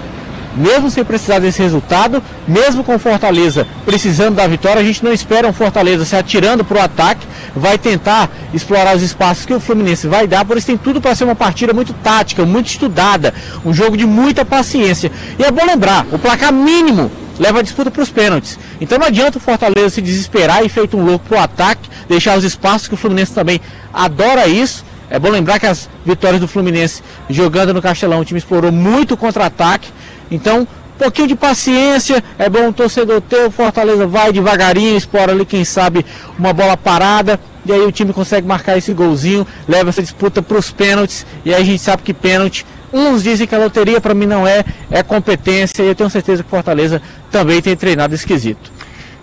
[0.57, 5.47] Mesmo sem precisar desse resultado, mesmo com Fortaleza precisando da vitória, a gente não espera
[5.47, 10.07] um Fortaleza se atirando para o ataque, vai tentar explorar os espaços que o Fluminense
[10.07, 13.73] vai dar, por isso tem tudo para ser uma partida muito tática, muito estudada, um
[13.75, 15.13] jogo de muita paciência.
[15.39, 18.59] E é bom lembrar, o placar mínimo leva a disputa para os pênaltis.
[18.81, 22.37] Então não adianta o Fortaleza se desesperar e feito um louco para o ataque, deixar
[22.37, 23.61] os espaços que o Fluminense também
[23.93, 24.85] adora isso.
[25.09, 29.15] É bom lembrar que as vitórias do Fluminense jogando no Castelão, o time explorou muito
[29.15, 29.89] o contra-ataque.
[30.31, 35.33] Então, um pouquinho de paciência, é bom o torcedor ter, o Fortaleza vai devagarinho, explora
[35.33, 36.05] ali, quem sabe,
[36.39, 40.57] uma bola parada, e aí o time consegue marcar esse golzinho, leva essa disputa para
[40.57, 44.15] os pênaltis, e aí a gente sabe que pênalti, uns dizem que a loteria para
[44.15, 48.73] mim não é, é competência, e eu tenho certeza que Fortaleza também tem treinado esquisito.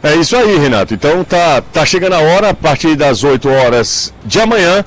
[0.03, 0.93] É isso aí, Renato.
[0.93, 4.83] Então tá, tá chegando a hora, a partir das 8 horas de amanhã,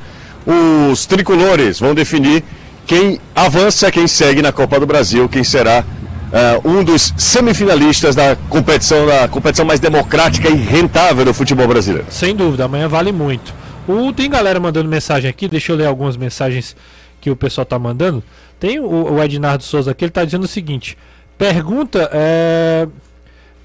[0.91, 2.45] os tricolores vão definir
[2.87, 5.83] quem avança, quem segue na Copa do Brasil, quem será
[6.33, 12.07] eh, um dos semifinalistas da competição, da competição mais democrática e rentável do futebol brasileiro.
[12.11, 13.55] Sem dúvida, amanhã vale muito.
[13.87, 16.77] O, tem galera mandando mensagem aqui, deixa eu ler algumas mensagens
[17.21, 18.23] que o pessoal tá mandando.
[18.59, 20.99] Tem o, o Ednardo Souza aqui, ele tá dizendo o seguinte:
[21.39, 22.89] pergunta, é,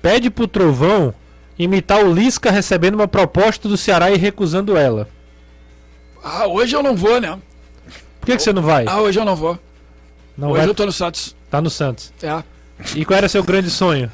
[0.02, 1.14] pede pro Trovão
[1.58, 5.08] imitar o Lisca recebendo uma proposta do Ceará e recusando ela.
[6.24, 7.38] Ah, hoje eu não vou, né?
[8.20, 8.86] Por que, que você não vai?
[8.88, 9.58] Ah, hoje eu não vou.
[10.38, 11.36] Não hoje vai, eu tô no Santos.
[11.52, 12.12] Tá no Santos.
[12.24, 12.44] É.
[12.96, 14.10] E qual era seu grande sonho?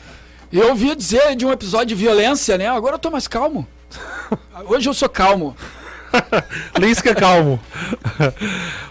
[0.51, 2.67] Eu ouvi dizer de um episódio de violência, né?
[2.67, 3.65] Agora eu tô mais calmo.
[4.67, 5.55] Hoje eu sou calmo.
[6.79, 7.59] Lisca calmo.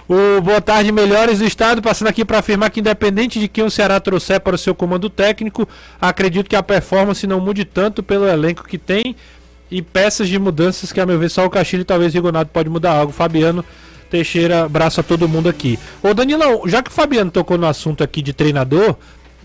[0.09, 3.71] o Boa Tarde Melhores do Estado, passando aqui para afirmar que, independente de quem o
[3.71, 5.69] Ceará trouxer para o seu comando técnico,
[6.01, 9.17] acredito que a performance não mude tanto pelo elenco que tem
[9.71, 12.51] e peças de mudanças que, a meu ver, só o Castilho e talvez o Rigonato
[12.53, 13.13] pode mudar algo.
[13.13, 13.65] Fabiano
[14.11, 15.79] Teixeira, abraço a todo mundo aqui.
[16.03, 18.97] Ô Danilão, já que o Fabiano tocou no assunto aqui de treinador,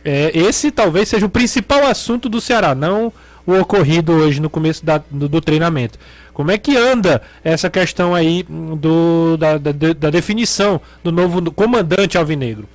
[0.04, 3.12] é, esse talvez seja o principal assunto do Ceará, não
[3.46, 5.98] o ocorrido hoje no começo da- do, do treinamento.
[6.34, 11.52] Como é que anda essa questão aí hum, do, da, da, da definição do novo
[11.52, 12.68] comandante alvinegro?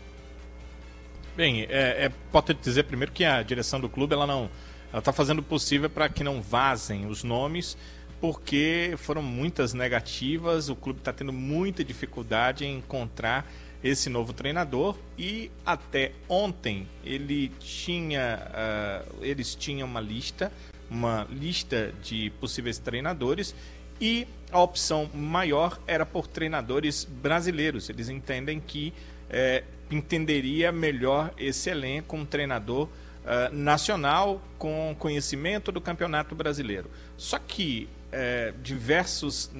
[1.37, 4.49] Bem, é, é importante dizer primeiro que a direção do clube ela não
[4.92, 7.77] ela está fazendo o possível para que não vazem os nomes,
[8.21, 13.47] porque foram muitas negativas, o clube está tendo muita dificuldade em encontrar
[13.85, 20.51] esse novo treinador e até ontem ele tinha ah, eles tinham uma lista,
[20.91, 23.55] uma lista de possíveis treinadores
[24.01, 27.89] e a opção maior era por treinadores brasileiros.
[27.89, 28.93] Eles entendem que
[29.31, 32.89] eh, entenderia melhor esse elenco, um treinador
[33.25, 36.91] ah, nacional com conhecimento do campeonato brasileiro.
[37.17, 39.51] Só que eh, diversos,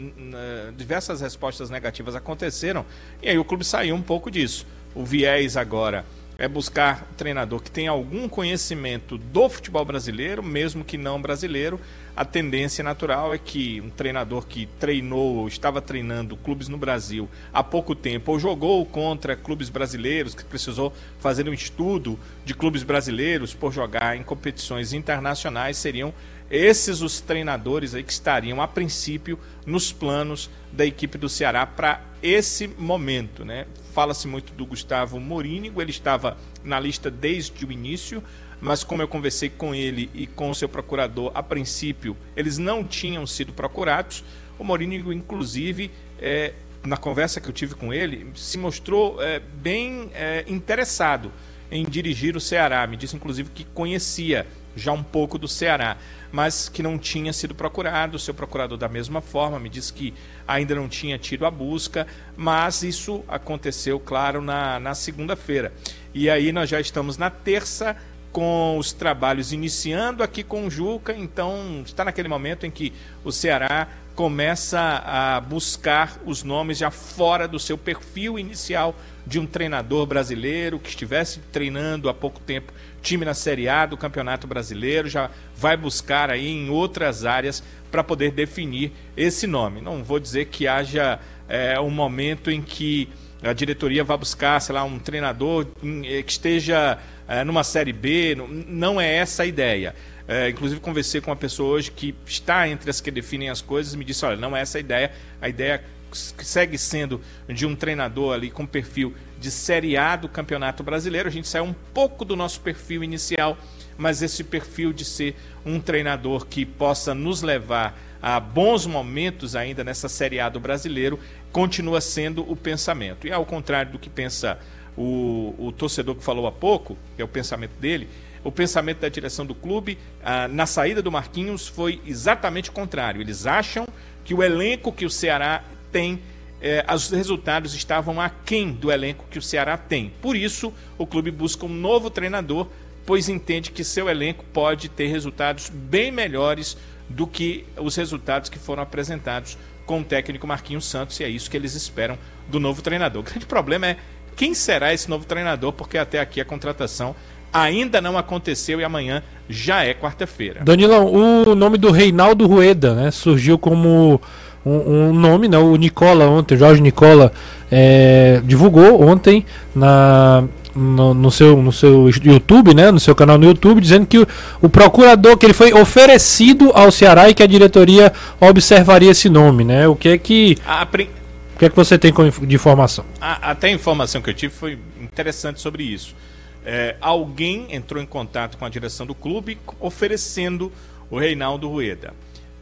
[0.77, 2.87] diversas respostas negativas aconteceram
[3.23, 4.67] e aí o clube saiu um pouco disso.
[4.95, 6.07] O viés agora
[6.39, 11.81] é buscar um treinador que tenha algum conhecimento do futebol brasileiro, mesmo que não brasileiro.
[12.15, 17.63] A tendência natural é que um treinador que treinou, estava treinando clubes no Brasil há
[17.63, 23.55] pouco tempo, ou jogou contra clubes brasileiros, que precisou fazer um estudo de clubes brasileiros
[23.55, 26.13] por jogar em competições internacionais, seriam
[26.51, 32.03] esses os treinadores aí que estariam a princípio nos planos da equipe do Ceará para
[32.23, 33.67] esse momento, né?
[33.93, 38.23] Fala-se muito do Gustavo Morínigo, ele estava na lista desde o início,
[38.61, 42.85] mas como eu conversei com ele e com o seu procurador, a princípio eles não
[42.85, 44.25] tinham sido procurados.
[44.59, 50.11] O Morínigo, inclusive, é, na conversa que eu tive com ele, se mostrou é, bem
[50.15, 51.33] é, interessado
[51.71, 52.87] em dirigir o Ceará.
[52.87, 55.97] Me disse, inclusive, que conhecia já um pouco do Ceará,
[56.31, 58.17] mas que não tinha sido procurado.
[58.17, 60.15] O seu procurador, da mesma forma, me disse que
[60.47, 62.07] ainda não tinha tido a busca,
[62.37, 65.73] mas isso aconteceu, claro, na, na segunda-feira.
[66.15, 67.97] E aí nós já estamos na terça
[68.31, 72.93] com os trabalhos iniciando aqui com o Juca, então está naquele momento em que
[73.25, 78.95] o Ceará começa a buscar os nomes já fora do seu perfil inicial
[79.27, 82.73] de um treinador brasileiro que estivesse treinando há pouco tempo
[83.03, 88.05] time na Série A do Campeonato Brasileiro, já vai buscar aí em outras áreas para
[88.05, 89.81] poder definir esse nome.
[89.81, 91.19] Não vou dizer que haja
[91.49, 93.09] é, um momento em que
[93.43, 95.67] a diretoria vai buscar, sei lá, um treinador
[96.05, 96.99] eh, que esteja
[97.29, 99.95] é, numa Série B, não é essa a ideia.
[100.29, 103.95] É, inclusive conversei com uma pessoa hoje que está entre as que definem as coisas
[103.95, 107.75] e me disse, olha, não é essa a ideia, a ideia segue sendo de um
[107.75, 111.29] treinador ali com perfil de Série A do Campeonato Brasileiro.
[111.29, 113.59] A gente saiu um pouco do nosso perfil inicial,
[113.99, 119.85] mas esse perfil de ser um treinador que possa nos levar a bons momentos ainda
[119.85, 121.19] nessa Série A do Brasileiro
[121.53, 123.27] continua sendo o pensamento.
[123.27, 124.59] E ao contrário do que pensa
[124.97, 128.09] o, o torcedor que falou há pouco, que é o pensamento dele,
[128.43, 133.21] o pensamento da direção do clube ah, na saída do Marquinhos foi exatamente o contrário.
[133.21, 133.87] Eles acham
[134.25, 135.63] que o elenco que o Ceará
[135.97, 136.21] tem
[136.61, 140.13] eh, os resultados estavam aquém do elenco que o Ceará tem.
[140.21, 142.67] Por isso, o clube busca um novo treinador,
[143.07, 146.77] pois entende que seu elenco pode ter resultados bem melhores
[147.09, 151.51] do que os resultados que foram apresentados com o técnico Marquinhos Santos, e é isso
[151.51, 153.23] que eles esperam do novo treinador.
[153.23, 153.97] O grande problema é
[154.35, 157.17] quem será esse novo treinador, porque até aqui a contratação
[157.51, 160.63] ainda não aconteceu e amanhã já é quarta-feira.
[160.63, 164.21] Danilão, o nome do Reinaldo Rueda, né, surgiu como
[164.67, 167.33] um, um nome, né, o Nicola ontem, Jorge Nicola
[167.71, 170.45] é, divulgou ontem na
[170.75, 174.27] no, no, seu, no seu YouTube, né, no seu canal no YouTube, dizendo que o,
[174.61, 179.65] o, procurador, que ele foi oferecido ao Ceará e que a diretoria observaria esse nome,
[179.65, 179.89] né?
[179.89, 180.59] O que é que...
[180.67, 182.13] A, o que é que você tem
[182.43, 183.07] de informação?
[183.19, 186.15] A, até a informação que eu tive foi interessante sobre isso.
[186.63, 190.71] É, alguém entrou em contato com a direção do clube oferecendo
[191.11, 192.13] o Reinaldo Rueda.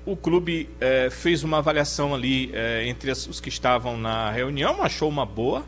[0.07, 5.09] O clube é, fez uma avaliação ali é, entre os que estavam na reunião, achou
[5.09, 5.65] uma boa,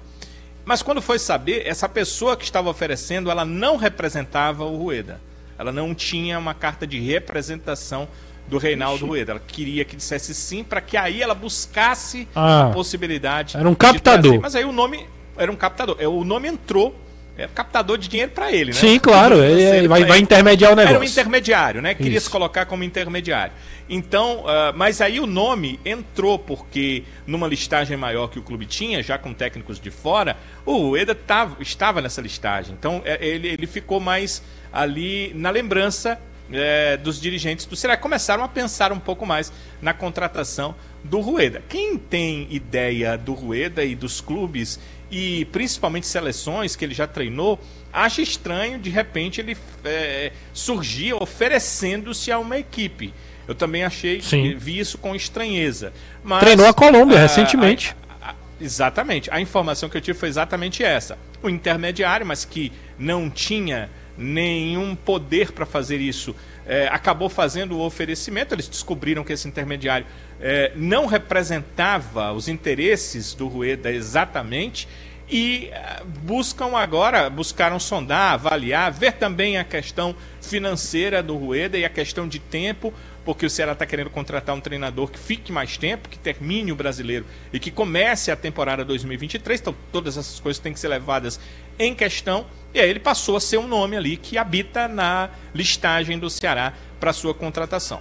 [0.66, 5.20] mas quando foi saber, essa pessoa que estava oferecendo, ela não representava o Rueda.
[5.56, 8.08] Ela não tinha uma carta de representação
[8.48, 9.06] do Reinaldo Ixi.
[9.06, 9.32] Rueda.
[9.32, 13.56] Ela queria que dissesse sim para que aí ela buscasse ah, a possibilidade.
[13.56, 14.40] Era um captador.
[14.40, 15.06] Mas aí o nome
[15.36, 15.96] era um captador.
[16.00, 16.94] É, o nome entrou
[17.38, 18.76] é captador de dinheiro para ele, né?
[18.76, 19.42] Sim, claro.
[19.42, 20.96] Ele, ele vai, vai intermediar o negócio.
[20.96, 21.94] Era um intermediário, né?
[21.94, 22.26] Queria Isso.
[22.26, 23.52] se colocar como intermediário.
[23.88, 29.02] Então, uh, mas aí o nome entrou porque numa listagem maior que o clube tinha,
[29.02, 32.74] já com técnicos de fora, o Eda tava, estava nessa listagem.
[32.76, 36.18] Então é, ele, ele ficou mais ali na lembrança
[36.52, 37.96] é, dos dirigentes do Ceará.
[37.96, 41.62] Começaram a pensar um pouco mais na contratação do Rueda.
[41.68, 44.78] Quem tem ideia do Rueda e dos clubes
[45.10, 47.60] e principalmente seleções que ele já treinou,
[47.92, 53.14] acha estranho de repente ele é, surgir oferecendo-se a uma equipe.
[53.46, 54.56] Eu também achei, Sim.
[54.56, 55.92] vi isso com estranheza.
[56.24, 57.94] Mas, Treinou a Colômbia recentemente.
[58.20, 59.30] A, a, exatamente.
[59.30, 61.16] A informação que eu tive foi exatamente essa.
[61.40, 66.34] O intermediário, mas que não tinha nenhum poder para fazer isso,
[66.66, 68.54] é, acabou fazendo o oferecimento.
[68.54, 70.06] Eles descobriram que esse intermediário
[70.40, 74.88] é, não representava os interesses do Rueda exatamente
[75.28, 81.84] e eh, buscam agora, buscaram sondar, avaliar, ver também a questão financeira do Rueda e
[81.84, 82.94] a questão de tempo,
[83.24, 86.76] porque o Ceará está querendo contratar um treinador que fique mais tempo, que termine o
[86.76, 89.60] brasileiro e que comece a temporada 2023.
[89.60, 91.40] Então, todas essas coisas têm que ser levadas
[91.76, 92.46] em questão.
[92.76, 96.74] E aí ele passou a ser um nome ali que habita na listagem do Ceará
[97.00, 98.00] para sua contratação.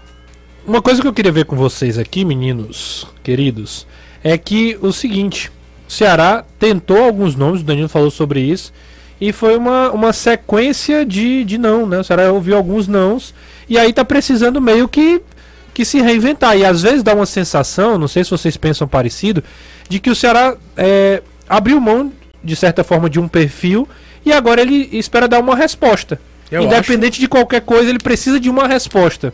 [0.67, 3.87] Uma coisa que eu queria ver com vocês aqui, meninos queridos,
[4.21, 5.49] é que o seguinte:
[5.87, 8.73] o Ceará tentou alguns nomes, o Danilo falou sobre isso,
[9.21, 11.99] e foi uma, uma sequência de, de não, né?
[11.99, 13.33] O Ceará ouviu alguns nãos
[13.69, 15.21] e aí tá precisando meio que,
[15.73, 16.57] que se reinventar.
[16.57, 19.41] E às vezes dá uma sensação, não sei se vocês pensam parecido,
[19.87, 22.11] de que o Ceará é, abriu mão,
[22.43, 23.87] de certa forma, de um perfil
[24.25, 26.19] e agora ele espera dar uma resposta.
[26.51, 29.33] Eu Independente acho- de qualquer coisa, ele precisa de uma resposta.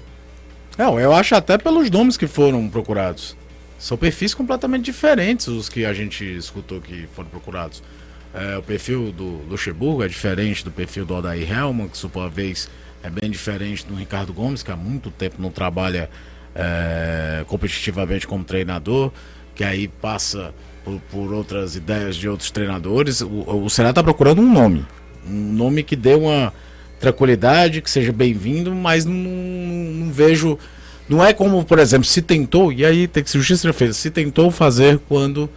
[0.78, 3.36] Não, eu acho até pelos nomes que foram procurados.
[3.78, 7.82] São perfis completamente diferentes os que a gente escutou que foram procurados.
[8.34, 12.70] É, o perfil do Luxemburgo é diferente do perfil do Odair Helman, que, por vez,
[13.04, 16.10] é bem diferente do Ricardo Gomes, que há muito tempo não trabalha
[16.56, 19.12] é, competitivamente como treinador,
[19.56, 20.54] que aí passa
[20.84, 23.22] por, por outras ideias de outros treinadores.
[23.22, 24.86] O, o Ceará está procurando um nome.
[25.28, 26.54] Um nome que dê uma
[27.00, 30.58] tranquilidade, que seja bem-vindo, mas não, não vejo.
[31.10, 34.10] Não é como, por exemplo, se tentou, e aí tem que ser justiça feita, se
[34.10, 35.50] tentou fazer quando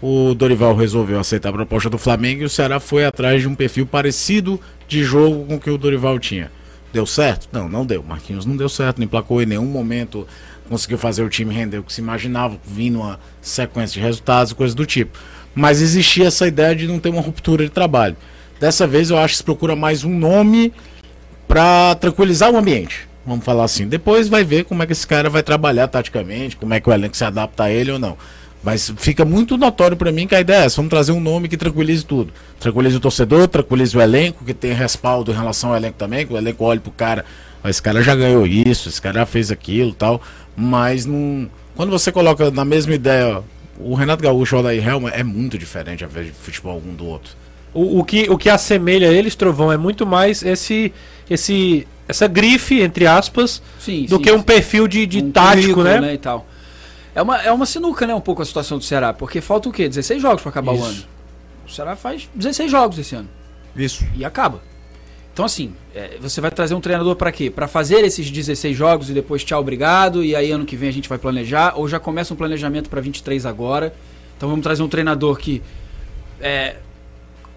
[0.00, 3.54] o Dorival resolveu aceitar a proposta do Flamengo e o Ceará foi atrás de um
[3.54, 6.50] perfil parecido de jogo com o que o Dorival tinha.
[6.92, 7.48] Deu certo?
[7.50, 8.02] Não, não deu.
[8.02, 10.26] Marquinhos não deu certo, não emplacou em nenhum momento,
[10.68, 14.54] conseguiu fazer o time render o que se imaginava, vindo uma sequência de resultados e
[14.54, 15.18] coisas do tipo.
[15.54, 18.16] Mas existia essa ideia de não ter uma ruptura de trabalho.
[18.58, 20.72] Dessa vez eu acho que se procura mais um nome
[21.46, 23.08] para tranquilizar o ambiente.
[23.26, 23.86] Vamos falar assim.
[23.86, 26.92] Depois vai ver como é que esse cara vai trabalhar taticamente, como é que o
[26.92, 28.16] elenco se adapta a ele ou não.
[28.62, 31.48] Mas fica muito notório para mim que a ideia é essa: vamos trazer um nome
[31.48, 32.32] que tranquilize tudo.
[32.58, 36.32] Tranquilize o torcedor, tranquilize o elenco, que tenha respaldo em relação ao elenco também, que
[36.32, 37.24] o elenco olhe pro cara.
[37.62, 40.20] "Ó, Esse cara já ganhou isso, esse cara já fez aquilo tal.
[40.56, 41.48] Mas não.
[41.74, 43.42] Quando você coloca na mesma ideia,
[43.78, 46.94] o Renato Gaúcho e o Odair Helma é muito diferente a vez de futebol um
[46.94, 47.32] do outro.
[47.72, 50.92] O, o que, o que assemelha eles, Trovão, é muito mais esse,
[51.28, 54.44] esse, essa grife, entre aspas, Sim, do sim, que um sim.
[54.44, 56.14] perfil de, de Um tático, currículo, né?
[56.14, 56.46] E tal.
[57.16, 58.14] É uma, é uma sinuca, né?
[58.14, 59.12] Um pouco a situação do Ceará.
[59.12, 59.88] Porque falta o quê?
[59.88, 60.84] 16 jogos pra acabar o Isso.
[60.84, 61.04] ano.
[61.66, 63.28] O Ceará faz 16 jogos esse ano.
[63.76, 64.04] Isso.
[64.14, 64.60] E acaba.
[65.34, 67.50] Então, assim, é, você vai trazer um treinador pra quê?
[67.50, 70.22] Pra fazer esses 16 jogos e depois tchau, obrigado.
[70.22, 71.74] E aí ano que vem a gente vai planejar.
[71.76, 73.92] Ou já começa um planejamento pra 23 agora.
[74.36, 75.60] Então vamos trazer um treinador que
[76.40, 76.76] é,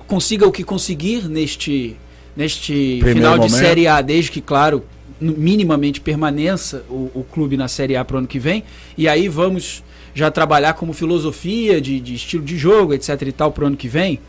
[0.07, 1.95] consiga o que conseguir neste,
[2.36, 3.63] neste Primeiro final de momento.
[3.63, 4.84] Série A, desde que, claro,
[5.21, 8.63] minimamente permaneça o, o clube na Série A pro ano que vem.
[8.97, 9.84] E aí vamos
[10.15, 13.88] já trabalhar como filosofia de, de estilo de jogo, etc e tal, pro ano que
[13.88, 14.19] vem.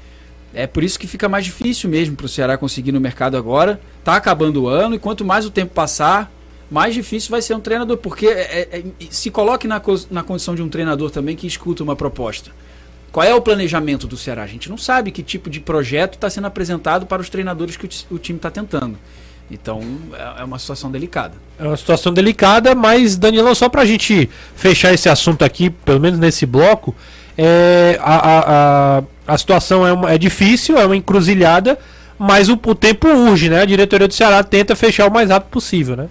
[0.55, 3.81] É por isso que fica mais difícil mesmo pro Ceará conseguir no mercado agora.
[4.03, 6.33] Tá acabando o ano e quanto mais o tempo passar,
[6.71, 9.81] mais difícil vai ser um treinador, porque é- é- é- se coloque na,
[10.11, 12.51] na condição de um treinador também que escuta uma proposta.
[13.13, 14.43] Qual é o planejamento do Ceará?
[14.43, 17.87] A gente não sabe que tipo de projeto está sendo apresentado para os treinadores que
[17.87, 18.99] o, o time está tentando.
[19.51, 19.81] Então
[20.13, 21.35] é, é uma situação delicada.
[21.59, 26.19] É uma situação delicada, mas, Danilão, só pra gente fechar esse assunto aqui, pelo menos
[26.19, 26.95] nesse bloco,
[27.37, 31.79] é, a, a, a, a situação é, uma- é difícil, é uma encruzilhada,
[32.19, 33.61] mas o, o tempo urge, né?
[33.61, 36.09] A diretoria do Ceará tenta fechar o mais rápido possível, né?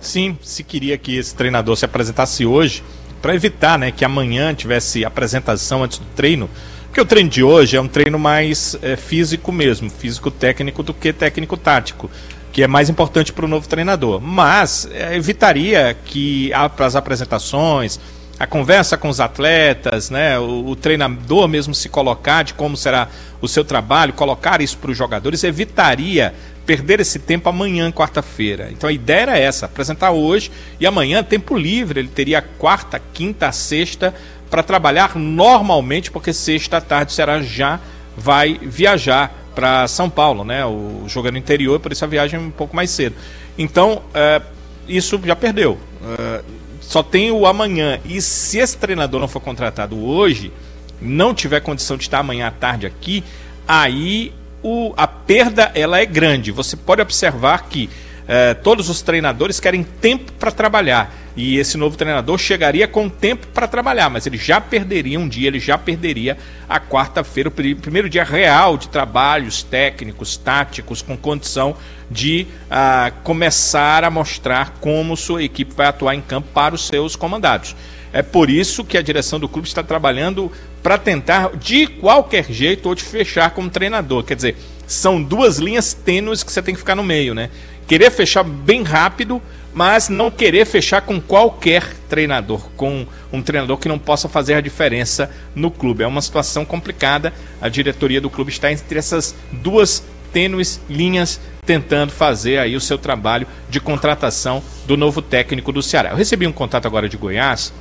[0.00, 2.82] Sim, se queria que esse treinador se apresentasse hoje,
[3.20, 6.48] para evitar né, que amanhã tivesse apresentação antes do treino.
[6.86, 11.12] Porque o treino de hoje é um treino mais é, físico mesmo, físico-técnico do que
[11.12, 12.10] técnico-tático,
[12.52, 14.20] que é mais importante para o novo treinador.
[14.20, 17.98] Mas é, evitaria que as apresentações,
[18.38, 23.08] a conversa com os atletas, né, o, o treinador mesmo se colocar de como será
[23.40, 26.34] o seu trabalho, colocar isso para os jogadores, evitaria
[26.66, 28.70] perder esse tempo amanhã, quarta-feira.
[28.72, 33.52] Então a ideia era essa, apresentar hoje e amanhã tempo livre, ele teria quarta, quinta,
[33.52, 34.14] sexta
[34.50, 37.80] para trabalhar normalmente, porque sexta à tarde o já
[38.16, 40.64] vai viajar para São Paulo, né?
[40.64, 43.14] O jogo é no interior, por isso a viagem é um pouco mais cedo.
[43.56, 44.42] Então, é,
[44.88, 45.78] isso já perdeu.
[46.18, 46.40] É,
[46.86, 47.98] só tem o amanhã.
[48.04, 50.52] E se esse treinador não for contratado hoje,
[51.00, 53.24] não tiver condição de estar amanhã à tarde aqui,
[53.66, 54.32] aí
[54.62, 56.52] o, a perda ela é grande.
[56.52, 57.88] Você pode observar que
[58.26, 61.12] eh, todos os treinadores querem tempo para trabalhar.
[61.36, 65.48] E esse novo treinador chegaria com tempo para trabalhar, mas ele já perderia um dia,
[65.48, 71.16] ele já perderia a quarta-feira, o pri- primeiro dia real de trabalhos técnicos, táticos, com
[71.16, 71.76] condição
[72.08, 77.16] de ah, começar a mostrar como sua equipe vai atuar em campo para os seus
[77.16, 77.74] comandados.
[78.12, 80.52] É por isso que a direção do clube está trabalhando
[80.84, 84.22] para tentar, de qualquer jeito, ou te fechar como treinador.
[84.22, 84.56] Quer dizer,
[84.86, 87.50] são duas linhas tênues que você tem que ficar no meio, né?
[87.88, 89.42] Querer fechar bem rápido,
[89.74, 94.60] mas não querer fechar com qualquer treinador, com um treinador que não possa fazer a
[94.60, 96.04] diferença no clube.
[96.04, 97.32] É uma situação complicada.
[97.60, 102.98] A diretoria do clube está entre essas duas tênues linhas tentando fazer aí o seu
[102.98, 106.10] trabalho de contratação do novo técnico do Ceará.
[106.10, 107.72] Eu recebi um contato agora de Goiás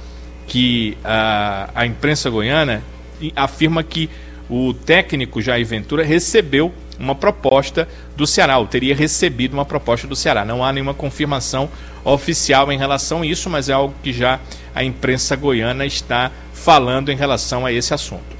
[0.48, 2.84] que a, a imprensa goiana
[3.36, 4.10] afirma que
[4.50, 10.16] o técnico Jair Ventura recebeu uma proposta do Ceará, ou teria recebido uma proposta do
[10.16, 10.46] Ceará.
[10.46, 11.70] Não há nenhuma confirmação
[12.06, 14.40] oficial em relação a isso, mas é algo que já
[14.76, 18.34] a imprensa goiana está falando em relação a esse assunto.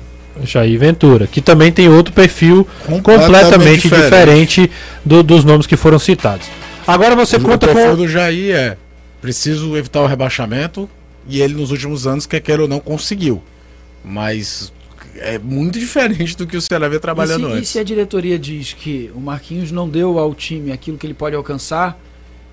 [0.44, 4.72] Jair Ventura, que também tem outro perfil completamente, Completamente diferente, diferente.
[5.06, 6.48] do- dos nomes que foram citados.
[6.88, 7.96] Agora você O conta perfil com.
[7.98, 8.78] do Jair é
[9.22, 10.90] preciso evitar o rebaixamento
[11.28, 13.42] e ele nos últimos anos, quer queira ou não, conseguiu.
[14.04, 14.74] Mas
[15.18, 17.70] é muito diferente do que o Ceará vem E trabalhando se, e antes.
[17.70, 21.36] se a diretoria diz que o Marquinhos não deu ao time aquilo que ele pode
[21.36, 22.00] alcançar,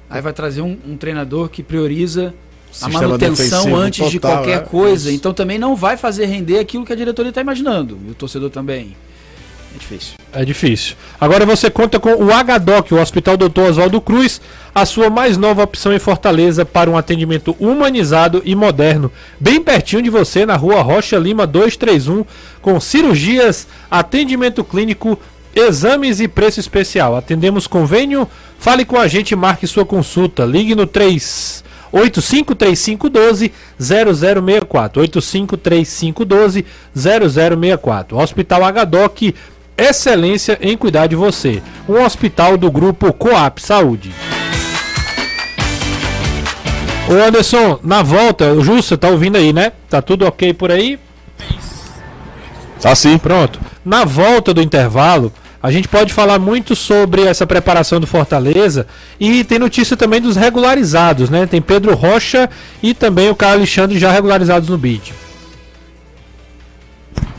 [0.09, 2.35] aí vai trazer um, um treinador que prioriza
[2.81, 4.61] a manutenção antes de total, qualquer é.
[4.61, 5.09] coisa.
[5.09, 5.17] Isso.
[5.19, 7.99] Então também não vai fazer render aquilo que a diretoria está imaginando.
[8.07, 8.97] E o torcedor também.
[9.75, 10.15] É difícil.
[10.33, 10.97] É difícil.
[11.21, 14.41] Agora você conta com o HDOC, o Hospital Doutor Oswaldo Cruz,
[14.75, 20.03] a sua mais nova opção em Fortaleza para um atendimento humanizado e moderno, bem pertinho
[20.03, 22.25] de você, na rua Rocha Lima 231,
[22.61, 25.19] com cirurgias, atendimento clínico,
[25.55, 27.17] exames e preço especial.
[27.17, 28.29] Atendemos convênio?
[28.59, 30.45] Fale com a gente e marque sua consulta.
[30.45, 35.03] Ligue no 3 853512 0064.
[35.03, 38.19] 853512 0064.
[38.19, 39.35] Hospital HDOC,
[39.83, 41.63] excelência em cuidar de você.
[41.89, 44.13] Um hospital do grupo Coap Saúde.
[47.09, 49.73] Ô Anderson, na volta, o Justo, tá ouvindo aí, né?
[49.89, 50.99] Tá tudo ok por aí?
[52.81, 53.19] Tá sim.
[53.19, 53.61] Pronto.
[53.85, 58.87] Na volta do intervalo, a gente pode falar muito sobre essa preparação do Fortaleza
[59.19, 61.47] e tem notícia também dos regularizados, né?
[61.47, 62.49] Tem Pedro Rocha
[62.83, 65.13] e também o Carlos Alexandre já regularizados no BID.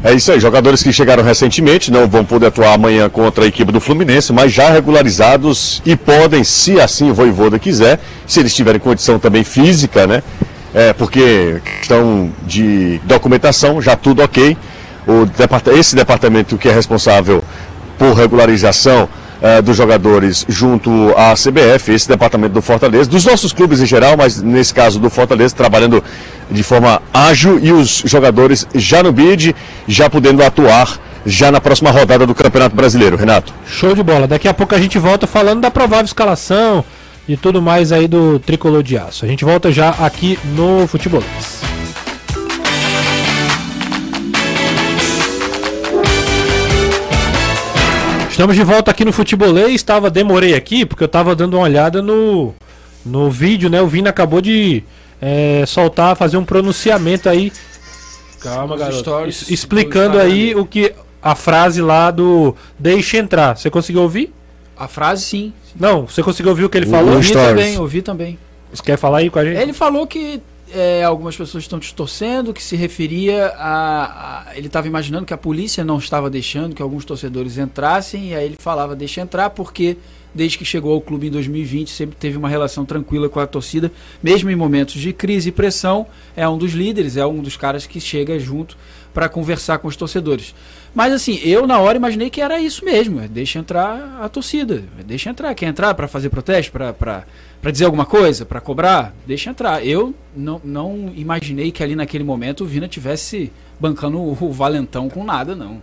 [0.03, 3.71] É isso aí, jogadores que chegaram recentemente não vão poder atuar amanhã contra a equipe
[3.71, 8.79] do Fluminense, mas já regularizados e podem, se assim o Voivoda quiser, se eles tiverem
[8.79, 10.23] condição também física, né?
[10.73, 14.57] É, porque questão de documentação, já tudo ok.
[15.07, 15.27] O
[15.77, 17.43] esse departamento que é responsável
[17.97, 19.07] por regularização
[19.41, 24.15] eh, dos jogadores junto à CBF, esse departamento do Fortaleza, dos nossos clubes em geral,
[24.17, 26.03] mas nesse caso do Fortaleza, trabalhando
[26.49, 29.55] de forma ágil e os jogadores já no bid,
[29.87, 33.53] já podendo atuar já na próxima rodada do Campeonato Brasileiro, Renato.
[33.65, 34.27] Show de bola.
[34.27, 36.83] Daqui a pouco a gente volta falando da provável escalação
[37.27, 39.25] e tudo mais aí do tricolor de aço.
[39.25, 41.70] A gente volta já aqui no Futebolês.
[48.31, 49.75] Estamos de volta aqui no Futebolês.
[49.75, 52.53] Estava demorei aqui porque eu estava dando uma olhada no
[53.05, 53.81] no vídeo, né?
[53.81, 54.83] O Vina acabou de
[55.21, 57.51] é, soltar, fazer um pronunciamento aí.
[58.39, 59.11] Calma, garoto.
[59.49, 63.57] explicando aí o que a frase lá do deixa entrar.
[63.57, 64.33] Você conseguiu ouvir?
[64.77, 65.53] A frase sim.
[65.79, 67.15] Não, você conseguiu ouvir o que ele O- falou?
[67.15, 68.39] Ouvi também, ouvi também.
[68.73, 69.57] Você quer falar aí com a gente?
[69.57, 70.41] Ele falou que
[70.73, 74.45] é, algumas pessoas estão distorcendo, que se referia a.
[74.49, 78.35] a- ele estava imaginando que a polícia não estava deixando que alguns torcedores entrassem, e
[78.35, 79.97] aí ele falava deixa entrar, porque
[80.33, 83.91] desde que chegou ao clube em 2020 sempre teve uma relação tranquila com a torcida,
[84.23, 87.85] mesmo em momentos de crise e pressão, é um dos líderes, é um dos caras
[87.85, 88.77] que chega junto
[89.13, 90.55] para conversar com os torcedores.
[90.95, 94.83] Mas assim, eu na hora imaginei que era isso mesmo, é deixa entrar a torcida,
[94.99, 97.25] é deixa entrar, quer entrar para fazer protesto, para
[97.61, 99.85] para dizer alguma coisa, para cobrar, deixa entrar.
[99.85, 105.23] Eu não, não imaginei que ali naquele momento o Vina tivesse bancando o, Valentão com
[105.23, 105.81] nada, não.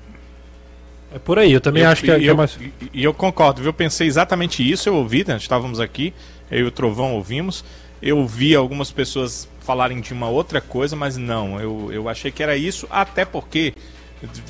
[1.15, 2.59] É por aí, eu também Eu- acho que é, e que é eu, mais.
[2.61, 3.69] e- E eu concordo, viu?
[3.71, 5.37] Eu pensei exatamente isso, eu ouvi, né?
[5.37, 6.13] Estávamos aqui,
[6.51, 7.65] eu e o Trovão ouvimos.
[8.03, 12.43] Eu vi algumas pessoas falarem de uma outra coisa, mas não, eu, eu achei que
[12.43, 13.73] era isso, até porque.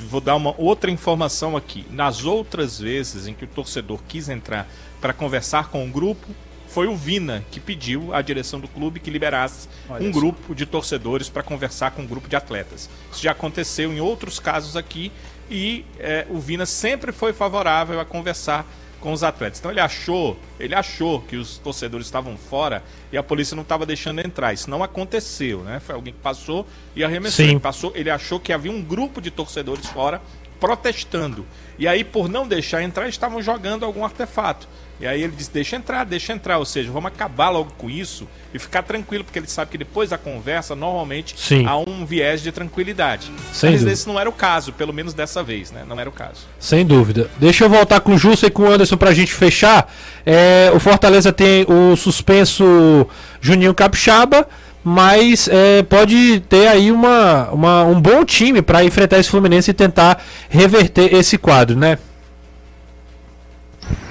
[0.09, 1.85] Vou dar uma outra informação aqui.
[1.91, 4.66] Nas outras vezes em que o torcedor quis entrar
[4.99, 6.26] para conversar com o grupo,
[6.69, 10.66] foi o Vina que pediu à direção do clube que liberasse Olha um grupo de
[10.66, 12.89] torcedores para conversar com um grupo de atletas.
[13.11, 15.11] Isso já aconteceu em outros casos aqui
[15.51, 18.66] e eh, o Vina sempre foi favorável a conversar
[19.01, 19.59] com os atletas.
[19.59, 23.87] Então ele achou, ele achou que os torcedores estavam fora e a polícia não estava
[23.87, 24.53] deixando entrar.
[24.53, 25.81] Isso não aconteceu, né?
[25.81, 27.45] Foi alguém que passou e arremessou.
[27.45, 27.53] Sim.
[27.53, 30.21] Ele passou, ele achou que havia um grupo de torcedores fora
[30.59, 31.47] protestando.
[31.79, 34.69] E aí, por não deixar entrar, estavam jogando algum artefato.
[35.01, 36.59] E aí ele disse: deixa entrar, deixa entrar.
[36.59, 40.11] Ou seja, vamos acabar logo com isso e ficar tranquilo, porque ele sabe que depois
[40.11, 41.64] da conversa, normalmente Sim.
[41.66, 43.30] há um viés de tranquilidade.
[43.53, 43.92] Sem Mas dúvida.
[43.92, 45.84] esse não era o caso, pelo menos dessa vez, né?
[45.86, 46.46] Não era o caso.
[46.59, 47.30] Sem dúvida.
[47.38, 49.92] Deixa eu voltar com o Justo e com o Anderson pra gente fechar.
[50.26, 53.07] É, o Fortaleza tem o suspenso
[53.40, 54.49] Juninho Capixaba,
[54.82, 59.74] mas é, pode ter aí uma, uma- um bom time pra enfrentar esse Fluminense e
[59.74, 61.99] tentar reverter esse quadro, né?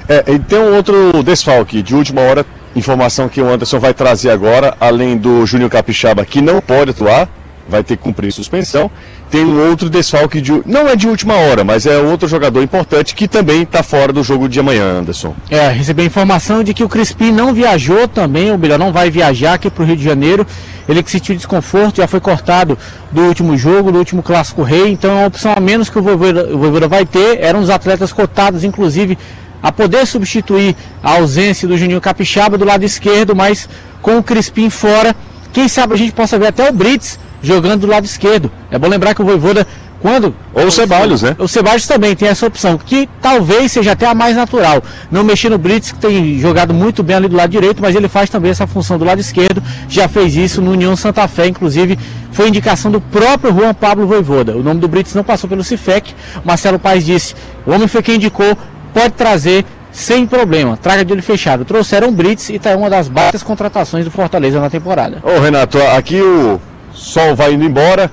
[0.10, 2.46] É, e tem um outro desfalque de última hora,
[2.76, 7.28] informação que o Anderson vai trazer agora, além do Júnior Capixaba, que não pode atuar,
[7.68, 8.90] vai ter que cumprir suspensão.
[9.30, 10.62] Tem um outro desfalque de.
[10.66, 14.24] Não é de última hora, mas é outro jogador importante que também está fora do
[14.24, 15.36] jogo de amanhã, Anderson.
[15.50, 19.12] É, recebi a informação de que o Crispim não viajou também, ou melhor, não vai
[19.12, 20.48] viajar aqui para o Rio de Janeiro.
[20.88, 22.78] Ele que sentiu desconforto, já foi cortado
[23.12, 26.02] do último jogo, do último Clássico Rei, então é uma opção a menos que o
[26.02, 27.42] Voivoda vai ter.
[27.42, 29.18] Eram os atletas cotados, inclusive,
[29.62, 33.68] a poder substituir a ausência do Juninho Capixaba do lado esquerdo, mas
[34.02, 35.16] com o Crispim fora,
[35.52, 38.52] quem sabe a gente possa ver até o Brits jogando do lado esquerdo.
[38.72, 39.66] É bom lembrar que o Voivoda,
[40.00, 40.36] quando.
[40.54, 41.36] Ou o Ceballos, né?
[41.40, 44.84] O Ceballos também tem essa opção, que talvez seja até a mais natural.
[45.12, 48.08] Não mexer no Brits, que tem jogado muito bem ali do lado direito, mas ele
[48.08, 49.62] faz também essa função do lado esquerdo.
[49.90, 51.98] Já fez isso no União Santa Fé, inclusive
[52.32, 54.56] foi indicação do próprio Juan Pablo Voivoda.
[54.56, 56.14] O nome do Brits não passou pelo Cifec.
[56.46, 57.36] Marcelo Paes disse:
[57.66, 58.58] o homem foi quem indicou,
[58.98, 61.64] pode trazer sem problema, traga de olho fechado.
[61.64, 65.22] Trouxeram o Brits e está uma das baixas contratações do Fortaleza na temporada.
[65.24, 66.60] Ô Renato, aqui o
[66.94, 68.12] sol vai indo embora,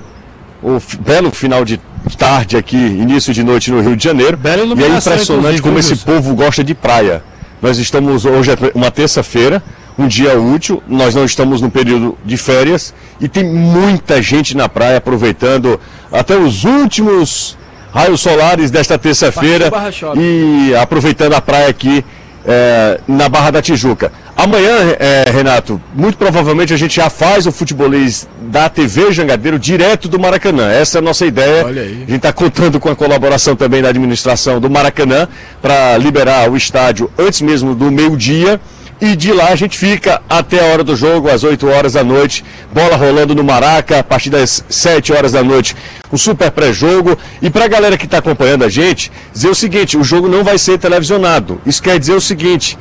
[0.61, 1.79] o belo final de
[2.17, 4.37] tarde aqui, início de noite no Rio de Janeiro.
[4.37, 7.23] Bela e é impressionante como esse povo gosta de praia.
[7.61, 9.63] Nós estamos hoje é uma terça-feira,
[9.97, 14.69] um dia útil, nós não estamos no período de férias e tem muita gente na
[14.69, 15.79] praia aproveitando
[16.11, 17.57] até os últimos
[17.95, 19.71] raios solares desta terça-feira
[20.17, 22.03] e aproveitando a praia aqui
[22.45, 24.11] é, na Barra da Tijuca.
[24.35, 30.09] Amanhã, é, Renato, muito provavelmente a gente já faz o futebolês da TV Jangadeiro direto
[30.09, 30.69] do Maracanã.
[30.69, 31.65] Essa é a nossa ideia.
[31.65, 31.93] Olha aí.
[31.93, 35.25] A gente está contando com a colaboração também da administração do Maracanã
[35.61, 38.59] para liberar o estádio antes mesmo do meio-dia.
[38.99, 42.03] E de lá a gente fica até a hora do jogo, às 8 horas da
[42.03, 45.75] noite, bola rolando no Maraca, a partir das 7 horas da noite,
[46.09, 47.17] o super pré-jogo.
[47.41, 50.43] E para a galera que está acompanhando a gente, dizer o seguinte: o jogo não
[50.43, 51.59] vai ser televisionado.
[51.65, 52.77] Isso quer dizer o seguinte: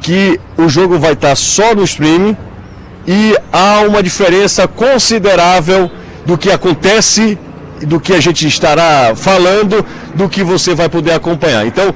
[0.00, 2.36] que o jogo vai estar só no streaming
[3.06, 5.90] e há uma diferença considerável
[6.24, 7.38] do que acontece,
[7.82, 11.66] do que a gente estará falando, do que você vai poder acompanhar.
[11.66, 11.94] Então,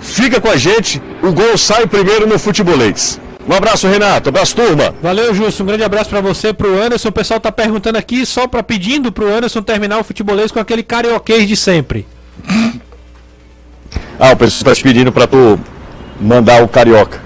[0.00, 3.20] fica com a gente, o gol sai primeiro no futebolês.
[3.48, 4.28] Um abraço, Renato.
[4.28, 4.94] Abraço, turma.
[5.02, 5.62] Valeu, Justo.
[5.62, 7.08] Um grande abraço pra você, pro Anderson.
[7.08, 10.82] O pessoal tá perguntando aqui, só pra pedindo pro Anderson terminar o futebolês com aquele
[10.82, 12.06] carioquês de sempre.
[14.18, 15.58] Ah, o pessoal está te pedindo para tu
[16.20, 17.20] mandar o carioca.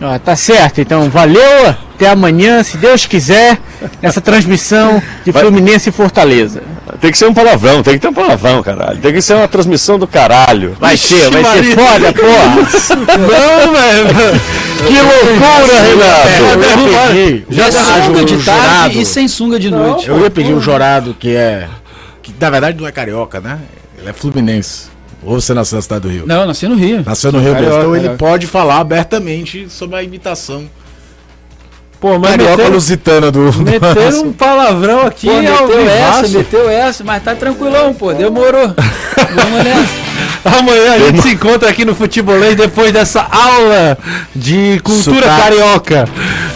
[0.00, 3.58] Ah, tá certo, então valeu, até amanhã, se Deus quiser,
[4.00, 6.62] nessa transmissão de Vai- Fluminense e Fortaleza.
[7.00, 8.98] Tem que ser um palavrão, tem que ter um palavrão, caralho.
[8.98, 10.76] Tem que ser uma transmissão do caralho.
[10.80, 11.62] Vai ser, vai Maria.
[11.62, 13.16] ser foda, porra.
[13.18, 14.40] Não, velho.
[14.86, 17.44] Que loucura, Renato!
[17.48, 20.08] Eu Já o sunga de tarde e sem sunga de noite.
[20.08, 21.68] Eu ia pedir um jurado que é.
[22.22, 23.58] Que na verdade não é carioca, né?
[23.98, 24.89] Ele é fluminense.
[25.22, 26.24] Ou você nasceu na cidade do Rio?
[26.26, 27.02] Não, eu nasci no Rio.
[27.04, 27.68] Nasceu no Rio mesmo.
[27.68, 28.16] Então ele carioca.
[28.16, 30.68] pode falar abertamente sobre a imitação
[32.00, 33.52] Pô, mas carioca meteram, lusitana do.
[33.52, 38.14] do meteram um palavrão aqui Pô, ao meteu essa, meteu essa, mas tá tranquilão, pô,
[38.14, 38.74] demorou.
[39.34, 40.10] Vamos nessa.
[40.58, 43.98] Amanhã a gente se encontra aqui no Futebolês depois dessa aula
[44.34, 45.42] de cultura Sotaque.
[45.42, 46.08] carioca.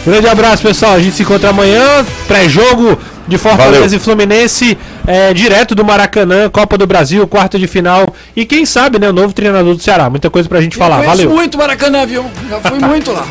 [0.07, 0.95] Grande abraço, pessoal.
[0.95, 2.05] A gente se encontra amanhã.
[2.27, 3.97] Pré-jogo de Fortaleza Valeu.
[3.97, 8.15] e Fluminense, é, direto do Maracanã, Copa do Brasil, quarta de final.
[8.37, 10.11] E quem sabe, né, o novo treinador do Ceará.
[10.11, 10.97] Muita coisa pra gente falar.
[10.97, 11.31] Conheço Valeu.
[11.31, 12.25] muito Maracanã, viu?
[12.49, 13.27] Já fui muito lá.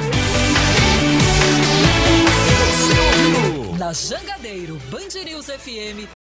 [3.77, 6.22] Na Jangadeiro Band News FM